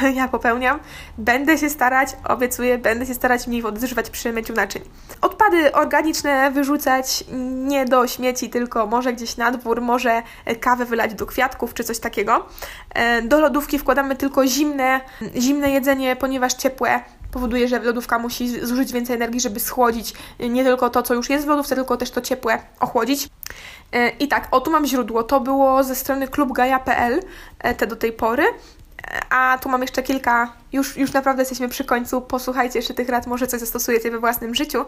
yy, 0.03 0.13
ja 0.21 0.29
popełniam. 0.29 0.81
Będę 1.19 1.59
się 1.59 1.71
starać, 1.71 2.09
obiecuję, 2.29 2.79
będę 2.79 3.07
się 3.07 3.15
starać 3.15 3.47
mniej 3.47 3.63
wody 3.63 3.81
przy 4.13 4.33
myciu 4.33 4.53
naczyń. 4.53 4.83
Odpady 5.21 5.73
organiczne 5.73 6.51
wyrzucać 6.51 7.25
nie 7.67 7.85
do 7.85 8.07
śmieci, 8.07 8.51
tylko 8.51 8.87
może 8.87 9.13
gdzieś 9.13 9.37
na 9.37 9.51
dwór, 9.51 9.81
może 9.81 10.23
kawę 10.61 10.85
wylać 10.85 11.15
do 11.15 11.27
kwiatków 11.27 11.75
czy 11.75 11.85
coś 11.85 11.99
takiego. 11.99 12.47
Yy, 12.95 13.23
do 13.23 13.41
lodówki 13.41 13.79
wkładamy 13.79 14.17
tylko 14.17 14.47
zimne, 14.47 15.01
zimne 15.37 15.71
jedzenie, 15.71 16.17
ponieważ 16.17 16.55
ciepłe 16.55 17.01
powoduje, 17.31 17.69
że 17.69 17.79
lodówka 17.79 18.19
musi 18.19 18.67
zużyć 18.67 18.93
więcej 18.93 19.17
energii, 19.17 19.41
żeby 19.41 19.61
schłodzić 19.61 20.15
nie 20.41 20.65
tylko 20.65 20.91
to, 20.91 21.03
co 21.03 21.15
już 21.15 21.31
jest 21.31 21.45
w 21.45 21.49
lodówce, 21.49 21.75
tylko 21.75 21.97
też 21.97 22.11
to 22.11 22.21
ciepłe 22.21 22.59
ochłodzić. 22.81 23.29
E, 23.93 24.09
I 24.09 24.29
tak, 24.29 24.49
o 24.51 24.61
tu 24.61 24.71
mam 24.71 24.87
źródło. 24.87 25.23
To 25.23 25.41
było 25.41 25.85
ze 25.85 25.95
strony 25.95 26.29
klubgaja.pl, 26.29 27.23
e, 27.59 27.75
te 27.75 27.87
do 27.87 27.97
tej 27.97 28.13
pory. 28.13 28.45
A 29.31 29.59
tu 29.63 29.69
mam 29.69 29.81
jeszcze 29.81 30.03
kilka, 30.03 30.53
już, 30.73 30.97
już 30.97 31.13
naprawdę 31.13 31.43
jesteśmy 31.43 31.69
przy 31.69 31.85
końcu. 31.85 32.21
Posłuchajcie 32.21 32.79
jeszcze 32.79 32.95
tych 32.95 33.09
rad, 33.09 33.27
może 33.27 33.47
coś 33.47 33.61
zastosujecie 33.61 34.11
we 34.11 34.19
własnym 34.19 34.55
życiu. 34.55 34.85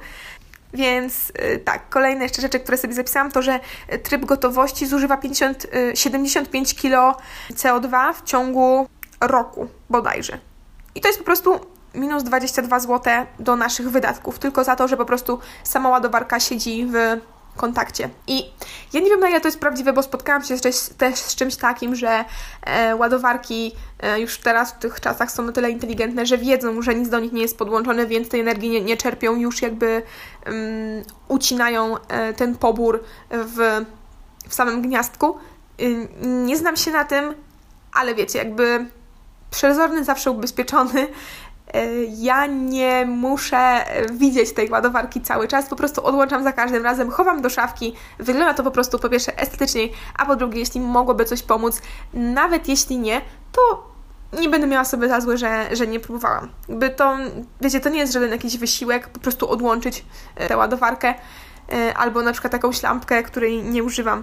Więc 0.75 1.33
tak, 1.65 1.89
kolejne 1.89 2.23
jeszcze 2.23 2.43
rzeczy, 2.43 2.61
które 2.61 2.79
sobie 2.79 2.95
zapisałam, 2.95 3.31
to 3.31 3.43
że 3.43 3.61
tryb 4.03 4.25
gotowości 4.25 4.87
zużywa 4.87 5.17
50, 5.17 5.67
75 5.95 6.75
kg 6.75 7.21
CO2 7.51 8.15
w 8.15 8.23
ciągu 8.23 8.87
roku 9.21 9.69
bodajże. 9.91 10.39
I 10.95 11.01
to 11.01 11.09
jest 11.09 11.19
po 11.19 11.25
prostu 11.25 11.61
minus 11.95 12.23
22 12.23 12.81
zł 12.81 13.13
do 13.39 13.57
naszych 13.57 13.91
wydatków, 13.91 14.39
tylko 14.39 14.65
za 14.65 14.77
to, 14.77 14.89
że 14.89 14.97
po 14.97 15.05
prostu 15.05 15.39
sama 15.65 15.89
ładowarka 15.89 16.41
siedzi 16.41 16.87
w 16.87 16.97
kontakcie. 17.57 18.09
I 18.27 18.45
ja 18.93 19.01
nie 19.01 19.11
wiem 19.11 19.21
na 19.21 19.29
ile 19.29 19.41
to 19.41 19.49
jest 19.49 19.61
prawdziwe, 19.61 19.93
bo 19.93 20.03
spotkałam 20.03 20.45
się 20.45 20.59
też, 20.59 20.77
też 20.99 21.15
z 21.15 21.35
czymś 21.35 21.57
takim, 21.57 21.95
że 21.95 22.25
e, 22.63 22.97
ładowarki 22.97 23.73
e, 24.01 24.21
już 24.21 24.39
teraz 24.39 24.73
w 24.73 24.79
tych 24.79 25.01
czasach 25.01 25.31
są 25.31 25.43
na 25.43 25.53
tyle 25.53 25.71
inteligentne, 25.71 26.27
że 26.27 26.39
wiedzą, 26.39 26.83
że 26.83 26.95
nic 26.95 27.09
do 27.09 27.21
nich 27.21 27.33
nie 27.33 27.43
jest 27.43 27.59
podłączone, 27.59 28.07
więc 28.07 28.29
tej 28.29 28.41
energii 28.41 28.71
nie, 28.71 28.81
nie 28.81 28.97
czerpią, 28.97 29.37
już 29.37 29.63
jakby 29.63 30.03
um, 30.47 30.55
ucinają 31.29 31.97
e, 32.09 32.33
ten 32.33 32.57
pobór 32.57 33.05
w, 33.31 33.85
w 34.49 34.55
samym 34.55 34.83
gniazdku. 34.83 35.37
Y, 35.81 36.09
nie 36.23 36.57
znam 36.57 36.77
się 36.77 36.91
na 36.91 37.05
tym, 37.05 37.35
ale 37.93 38.15
wiecie, 38.15 38.39
jakby 38.39 38.87
przezorny 39.51 40.05
zawsze 40.05 40.31
ubezpieczony, 40.31 41.09
ja 42.19 42.47
nie 42.47 43.07
muszę 43.07 43.85
widzieć 44.13 44.53
tej 44.53 44.71
ładowarki 44.71 45.21
cały 45.21 45.49
czas, 45.49 45.69
po 45.69 45.77
prostu 45.77 46.05
odłączam 46.07 46.45
za 46.45 46.53
każdym 46.53 46.83
razem, 46.83 47.11
chowam 47.11 47.43
do 47.43 47.51
szafki. 47.51 47.95
Wygląda 48.19 48.55
to 48.55 48.63
po 48.63 48.71
prostu 48.71 48.99
po 48.99 49.09
pierwsze 49.09 49.39
estetyczniej, 49.39 49.93
a 50.19 50.27
po 50.27 50.37
drugie, 50.37 50.59
jeśli 50.59 50.81
mogłoby 50.81 51.25
coś 51.25 51.43
pomóc, 51.43 51.83
nawet 52.15 52.69
jeśli 52.69 52.99
nie, 52.99 53.21
to 53.53 53.93
nie 54.41 54.49
będę 54.49 54.67
miała 54.67 54.85
sobie 54.85 55.09
za 55.09 55.21
złe, 55.21 55.39
że, 55.39 55.77
że 55.77 55.87
nie 55.87 56.01
próbowałam. 56.01 56.49
By 56.69 56.91
to, 56.91 57.17
wiecie, 57.61 57.81
to 57.81 57.89
nie 57.89 57.99
jest 57.99 58.13
żaden 58.13 58.31
jakiś 58.31 58.59
wysiłek, 58.59 59.09
po 59.09 59.21
prostu 59.21 59.51
odłączyć 59.51 60.05
e, 60.37 60.49
tę 60.49 60.57
ładowarkę 60.57 61.15
e, 61.73 61.97
albo 61.97 62.23
na 62.23 62.33
przykład 62.33 62.53
taką 62.53 62.71
lampkę, 62.83 63.23
której 63.23 63.63
nie 63.63 63.85
używam. 63.85 64.23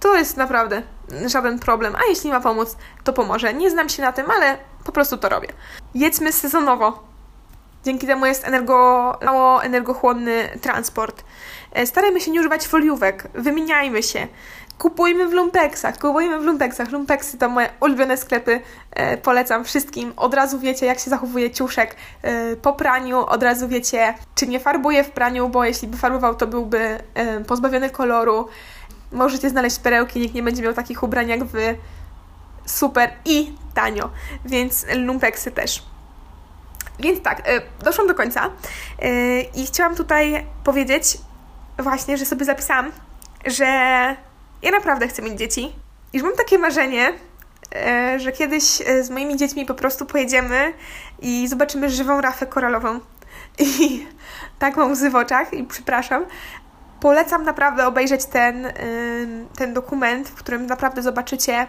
To 0.00 0.14
jest 0.14 0.36
naprawdę 0.36 0.82
żaden 1.26 1.58
problem, 1.58 1.96
a 1.96 2.00
jeśli 2.08 2.30
ma 2.30 2.40
pomóc, 2.40 2.76
to 3.04 3.12
pomoże. 3.12 3.54
Nie 3.54 3.70
znam 3.70 3.88
się 3.88 4.02
na 4.02 4.12
tym, 4.12 4.30
ale 4.30 4.58
po 4.84 4.92
prostu 4.92 5.16
to 5.16 5.28
robię. 5.28 5.48
Jedzmy 5.94 6.32
sezonowo. 6.32 7.04
Dzięki 7.84 8.06
temu 8.06 8.26
jest 8.26 8.46
energo, 8.46 9.18
mało 9.24 9.62
energochłonny 9.62 10.48
transport. 10.62 11.24
E, 11.72 11.86
starajmy 11.86 12.20
się 12.20 12.30
nie 12.30 12.40
używać 12.40 12.66
foliówek, 12.66 13.28
wymieniajmy 13.34 14.02
się. 14.02 14.26
Kupujmy 14.78 15.28
w 15.28 15.32
lumpeksach, 15.32 15.98
kupujmy 15.98 16.38
w 16.38 16.42
lumpeksach. 16.42 16.90
Lumpeksy 16.90 17.38
to 17.38 17.48
moje 17.48 17.68
ulubione 17.80 18.16
sklepy, 18.16 18.60
e, 18.90 19.16
polecam 19.16 19.64
wszystkim. 19.64 20.12
Od 20.16 20.34
razu 20.34 20.58
wiecie, 20.58 20.86
jak 20.86 20.98
się 20.98 21.10
zachowuje 21.10 21.50
ciuszek 21.50 21.96
e, 22.22 22.56
po 22.56 22.72
praniu, 22.72 23.26
od 23.26 23.42
razu 23.42 23.68
wiecie, 23.68 24.14
czy 24.34 24.46
nie 24.46 24.60
farbuje 24.60 25.04
w 25.04 25.10
praniu, 25.10 25.48
bo 25.48 25.64
jeśli 25.64 25.88
by 25.88 25.96
farbował, 25.96 26.34
to 26.34 26.46
byłby 26.46 26.98
e, 27.14 27.40
pozbawiony 27.40 27.90
koloru. 27.90 28.48
Możecie 29.12 29.50
znaleźć 29.50 29.78
perełki, 29.78 30.20
nikt 30.20 30.34
nie 30.34 30.42
będzie 30.42 30.62
miał 30.62 30.74
takich 30.74 31.02
ubrań 31.02 31.28
jak 31.28 31.44
wy. 31.44 31.78
Super 32.66 33.10
i 33.24 33.52
tanio, 33.74 34.10
więc 34.44 34.86
lumpeksy 34.96 35.50
też. 35.50 35.82
Więc 36.98 37.22
tak, 37.22 37.42
e, 37.48 37.60
doszłam 37.84 38.08
do 38.08 38.14
końca 38.14 38.50
e, 38.98 39.40
i 39.40 39.66
chciałam 39.66 39.94
tutaj 39.94 40.46
powiedzieć 40.64 41.18
właśnie, 41.78 42.16
że 42.16 42.26
sobie 42.26 42.44
zapisałam, 42.44 42.92
że 43.46 43.64
ja 44.62 44.70
naprawdę 44.70 45.08
chcę 45.08 45.22
mieć 45.22 45.38
dzieci. 45.38 45.72
I 46.12 46.18
że 46.18 46.26
mam 46.26 46.36
takie 46.36 46.58
marzenie, 46.58 47.12
e, 47.74 48.20
że 48.20 48.32
kiedyś 48.32 48.64
z 49.02 49.10
moimi 49.10 49.36
dziećmi 49.36 49.66
po 49.66 49.74
prostu 49.74 50.06
pojedziemy 50.06 50.72
i 51.22 51.48
zobaczymy 51.48 51.90
żywą 51.90 52.20
rafę 52.20 52.46
koralową. 52.46 53.00
I 53.58 54.06
tak 54.58 54.76
mam 54.76 54.92
łzy 54.92 55.10
w 55.10 55.16
oczach 55.16 55.52
i 55.52 55.64
przepraszam. 55.64 56.24
Polecam 57.00 57.44
naprawdę 57.44 57.86
obejrzeć 57.86 58.24
ten, 58.24 58.72
ten 59.56 59.74
dokument, 59.74 60.28
w 60.28 60.34
którym 60.34 60.66
naprawdę 60.66 61.02
zobaczycie, 61.02 61.66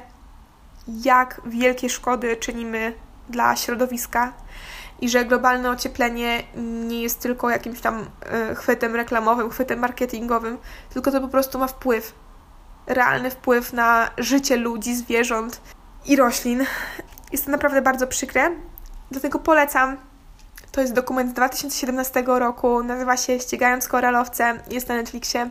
jak 0.88 1.42
wielkie 1.46 1.90
szkody 1.90 2.38
czynimy 2.38 2.94
dla 3.30 3.56
środowiska 3.56 4.34
i 5.02 5.10
że 5.10 5.26
globalne 5.26 5.70
ocieplenie 5.70 6.44
nie 6.88 7.02
jest 7.02 7.20
tylko 7.20 7.50
jakimś 7.50 7.82
tam 7.82 8.06
e, 8.22 8.56
chwytem 8.56 8.96
reklamowym, 8.96 9.50
chwytem 9.50 9.80
marketingowym, 9.80 10.58
tylko 10.90 11.12
to 11.12 11.22
po 11.22 11.28
prostu 11.28 11.60
ma 11.60 11.68
wpływ, 11.68 12.14
realny 12.88 13.32
wpływ 13.32 13.74
na 13.74 14.10
życie 14.18 14.58
ludzi, 14.58 14.96
zwierząt 14.96 15.62
i 16.06 16.16
roślin. 16.16 16.66
Jest 17.32 17.46
to 17.46 17.52
naprawdę 17.52 17.82
bardzo 17.82 18.08
przykre, 18.08 18.52
dlatego 19.12 19.40
polecam. 19.40 19.98
To 20.78 20.82
jest 20.82 20.94
dokument 20.94 21.32
z 21.32 21.34
2017 21.34 22.24
roku, 22.28 22.84
nazywa 22.84 23.18
się 23.18 23.40
Ścigając 23.40 23.88
koralowce, 23.88 24.60
jest 24.72 24.90
na 24.90 24.96
Netflixie. 24.96 25.50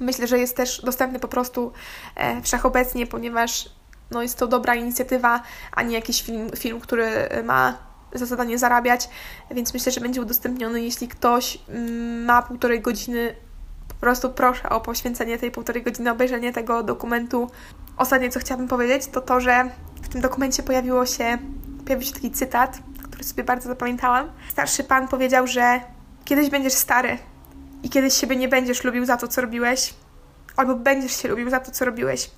Myślę, 0.00 0.26
że 0.26 0.38
jest 0.38 0.56
też 0.56 0.80
dostępny 0.84 1.18
po 1.18 1.28
prostu 1.28 1.72
e, 2.16 2.42
wszechobecnie, 2.42 3.06
ponieważ 3.06 3.68
no, 4.10 4.22
jest 4.22 4.38
to 4.38 4.46
dobra 4.46 4.74
inicjatywa, 4.74 5.42
a 5.72 5.82
nie 5.82 5.94
jakiś 5.94 6.22
film, 6.22 6.50
film 6.56 6.80
który 6.80 7.28
ma 7.44 7.78
za 8.12 8.26
zadanie 8.26 8.58
zarabiać, 8.58 9.08
więc 9.50 9.74
myślę, 9.74 9.92
że 9.92 10.00
będzie 10.00 10.22
udostępniony. 10.22 10.82
Jeśli 10.82 11.08
ktoś 11.08 11.58
mm, 11.68 12.24
ma 12.24 12.42
półtorej 12.42 12.80
godziny, 12.80 13.34
po 13.88 13.94
prostu 13.94 14.30
proszę 14.30 14.68
o 14.68 14.80
poświęcenie 14.80 15.38
tej 15.38 15.50
półtorej 15.50 15.82
godziny, 15.82 16.10
obejrzenie 16.10 16.52
tego 16.52 16.82
dokumentu. 16.82 17.50
Ostatnie, 17.96 18.30
co 18.30 18.40
chciałabym 18.40 18.68
powiedzieć, 18.68 19.06
to 19.06 19.20
to, 19.20 19.40
że 19.40 19.70
w 20.02 20.08
tym 20.08 20.20
dokumencie 20.20 20.62
pojawiło 20.62 21.06
się, 21.06 21.38
pojawił 21.84 22.08
się 22.08 22.14
taki 22.14 22.30
cytat, 22.30 22.78
który 23.18 23.28
sobie 23.28 23.44
bardzo 23.44 23.68
zapamiętałam. 23.68 24.30
Starszy 24.50 24.84
pan 24.84 25.08
powiedział, 25.08 25.46
że 25.46 25.80
kiedyś 26.24 26.50
będziesz 26.50 26.72
stary 26.72 27.18
i 27.82 27.90
kiedyś 27.90 28.14
siebie 28.14 28.36
nie 28.36 28.48
będziesz 28.48 28.84
lubił 28.84 29.04
za 29.04 29.16
to, 29.16 29.28
co 29.28 29.40
robiłeś, 29.40 29.94
albo 30.56 30.74
będziesz 30.74 31.22
się 31.22 31.28
lubił 31.28 31.50
za 31.50 31.60
to, 31.60 31.70
co 31.70 31.84
robiłeś. 31.84 32.30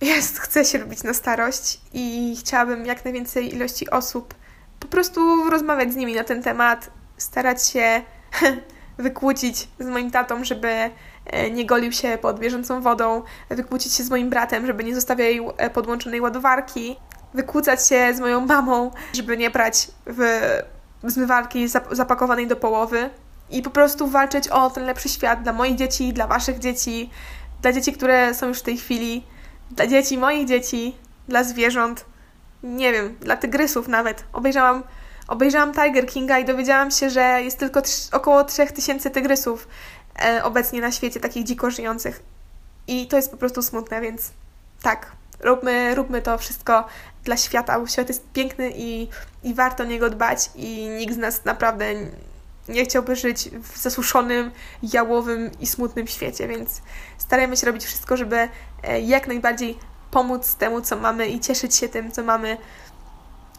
Jest, 0.00 0.38
chcę 0.38 0.64
się 0.64 0.78
lubić 0.78 1.02
na 1.02 1.14
starość 1.14 1.80
i 1.92 2.36
chciałabym 2.40 2.86
jak 2.86 3.04
najwięcej 3.04 3.54
ilości 3.54 3.90
osób 3.90 4.34
po 4.80 4.86
prostu 4.86 5.50
rozmawiać 5.50 5.92
z 5.92 5.96
nimi 5.96 6.14
na 6.14 6.24
ten 6.24 6.42
temat, 6.42 6.90
starać 7.16 7.68
się 7.68 8.02
wykłócić 8.98 9.68
z 9.78 9.86
moim 9.86 10.10
tatą, 10.10 10.44
żeby 10.44 10.90
e, 11.26 11.50
nie 11.50 11.66
golił 11.66 11.92
się 11.92 12.18
pod 12.22 12.40
bieżącą 12.40 12.80
wodą, 12.80 13.22
wykłócić 13.50 13.94
się 13.94 14.04
z 14.04 14.10
moim 14.10 14.30
bratem, 14.30 14.66
żeby 14.66 14.84
nie 14.84 14.94
zostawiał 14.94 15.52
e, 15.56 15.70
podłączonej 15.70 16.20
ładowarki, 16.20 16.96
wykłócać 17.36 17.88
się 17.88 18.14
z 18.14 18.20
moją 18.20 18.46
mamą, 18.46 18.90
żeby 19.12 19.36
nie 19.36 19.50
brać 19.50 19.88
w 20.06 20.20
zmywarki 21.04 21.68
zapakowanej 21.90 22.46
do 22.46 22.56
połowy 22.56 23.10
i 23.50 23.62
po 23.62 23.70
prostu 23.70 24.06
walczyć 24.08 24.48
o 24.48 24.70
ten 24.70 24.84
lepszy 24.84 25.08
świat 25.08 25.42
dla 25.42 25.52
moich 25.52 25.76
dzieci, 25.76 26.12
dla 26.12 26.26
waszych 26.26 26.58
dzieci, 26.58 27.10
dla 27.62 27.72
dzieci, 27.72 27.92
które 27.92 28.34
są 28.34 28.48
już 28.48 28.58
w 28.58 28.62
tej 28.62 28.76
chwili, 28.76 29.26
dla 29.70 29.86
dzieci 29.86 30.18
moich 30.18 30.48
dzieci, 30.48 30.96
dla 31.28 31.44
zwierząt 31.44 32.04
nie 32.62 32.92
wiem, 32.92 33.16
dla 33.20 33.36
tygrysów 33.36 33.88
nawet. 33.88 34.24
Obejrzałam, 34.32 34.82
obejrzałam 35.28 35.72
Tiger 35.72 36.06
Kinga 36.06 36.38
i 36.38 36.44
dowiedziałam 36.44 36.90
się, 36.90 37.10
że 37.10 37.42
jest 37.42 37.58
tylko 37.58 37.82
około 38.12 38.44
3000 38.44 39.10
tygrysów 39.10 39.68
e, 40.24 40.44
obecnie 40.44 40.80
na 40.80 40.92
świecie, 40.92 41.20
takich 41.20 41.44
dziko 41.44 41.70
żyjących. 41.70 42.22
I 42.86 43.06
to 43.06 43.16
jest 43.16 43.30
po 43.30 43.36
prostu 43.36 43.62
smutne, 43.62 44.00
więc 44.00 44.30
tak, 44.82 45.12
róbmy, 45.40 45.94
róbmy 45.94 46.22
to 46.22 46.38
wszystko 46.38 46.84
dla 47.24 47.36
świata, 47.36 47.80
bo 47.80 47.86
świat 47.86 48.08
jest 48.08 48.32
piękny 48.32 48.72
i, 48.76 49.08
i 49.42 49.54
warto 49.54 49.82
o 49.82 49.86
niego 49.86 50.10
dbać 50.10 50.50
i 50.54 50.88
nikt 50.88 51.14
z 51.14 51.18
nas 51.18 51.44
naprawdę 51.44 51.94
nie 52.68 52.84
chciałby 52.84 53.16
żyć 53.16 53.50
w 53.62 53.78
zasuszonym, 53.78 54.50
jałowym 54.82 55.50
i 55.60 55.66
smutnym 55.66 56.06
świecie, 56.06 56.48
więc 56.48 56.82
starajmy 57.18 57.56
się 57.56 57.66
robić 57.66 57.84
wszystko, 57.84 58.16
żeby 58.16 58.48
e, 58.82 59.00
jak 59.00 59.26
najbardziej 59.26 59.78
pomóc 60.10 60.54
temu, 60.54 60.80
co 60.80 60.96
mamy 60.96 61.28
i 61.28 61.40
cieszyć 61.40 61.74
się 61.74 61.88
tym, 61.88 62.12
co 62.12 62.22
mamy. 62.22 62.56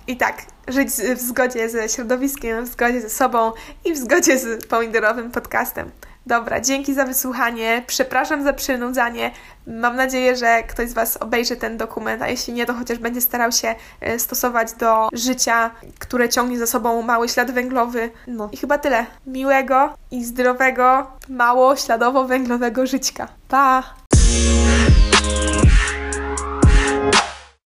I 0.07 0.17
tak, 0.17 0.41
żyć 0.67 0.89
w 0.89 1.19
zgodzie 1.19 1.69
ze 1.69 1.89
środowiskiem, 1.89 2.65
w 2.65 2.67
zgodzie 2.67 3.01
ze 3.01 3.09
sobą 3.09 3.51
i 3.85 3.93
w 3.93 3.97
zgodzie 3.97 4.39
z 4.39 4.65
pomidorowym 4.65 5.31
podcastem. 5.31 5.91
Dobra, 6.27 6.61
dzięki 6.61 6.93
za 6.93 7.05
wysłuchanie. 7.05 7.83
Przepraszam 7.87 8.43
za 8.43 8.53
przynudzanie. 8.53 9.31
Mam 9.67 9.95
nadzieję, 9.95 10.35
że 10.35 10.63
ktoś 10.63 10.89
z 10.89 10.93
Was 10.93 11.17
obejrzy 11.17 11.55
ten 11.55 11.77
dokument, 11.77 12.21
a 12.21 12.27
jeśli 12.27 12.53
nie, 12.53 12.65
to 12.65 12.73
chociaż 12.73 12.97
będzie 12.97 13.21
starał 13.21 13.51
się 13.51 13.75
e, 14.01 14.19
stosować 14.19 14.73
do 14.73 15.09
życia, 15.13 15.71
które 15.99 16.29
ciągnie 16.29 16.59
za 16.59 16.67
sobą 16.67 17.01
mały 17.01 17.29
ślad 17.29 17.51
węglowy. 17.51 18.11
No 18.27 18.49
i 18.51 18.57
chyba 18.57 18.77
tyle. 18.77 19.05
Miłego 19.27 19.93
i 20.11 20.25
zdrowego, 20.25 21.07
mało 21.29 21.75
śladowo 21.75 22.25
węglowego 22.25 22.87
żyćka. 22.87 23.27
Pa! 23.47 23.83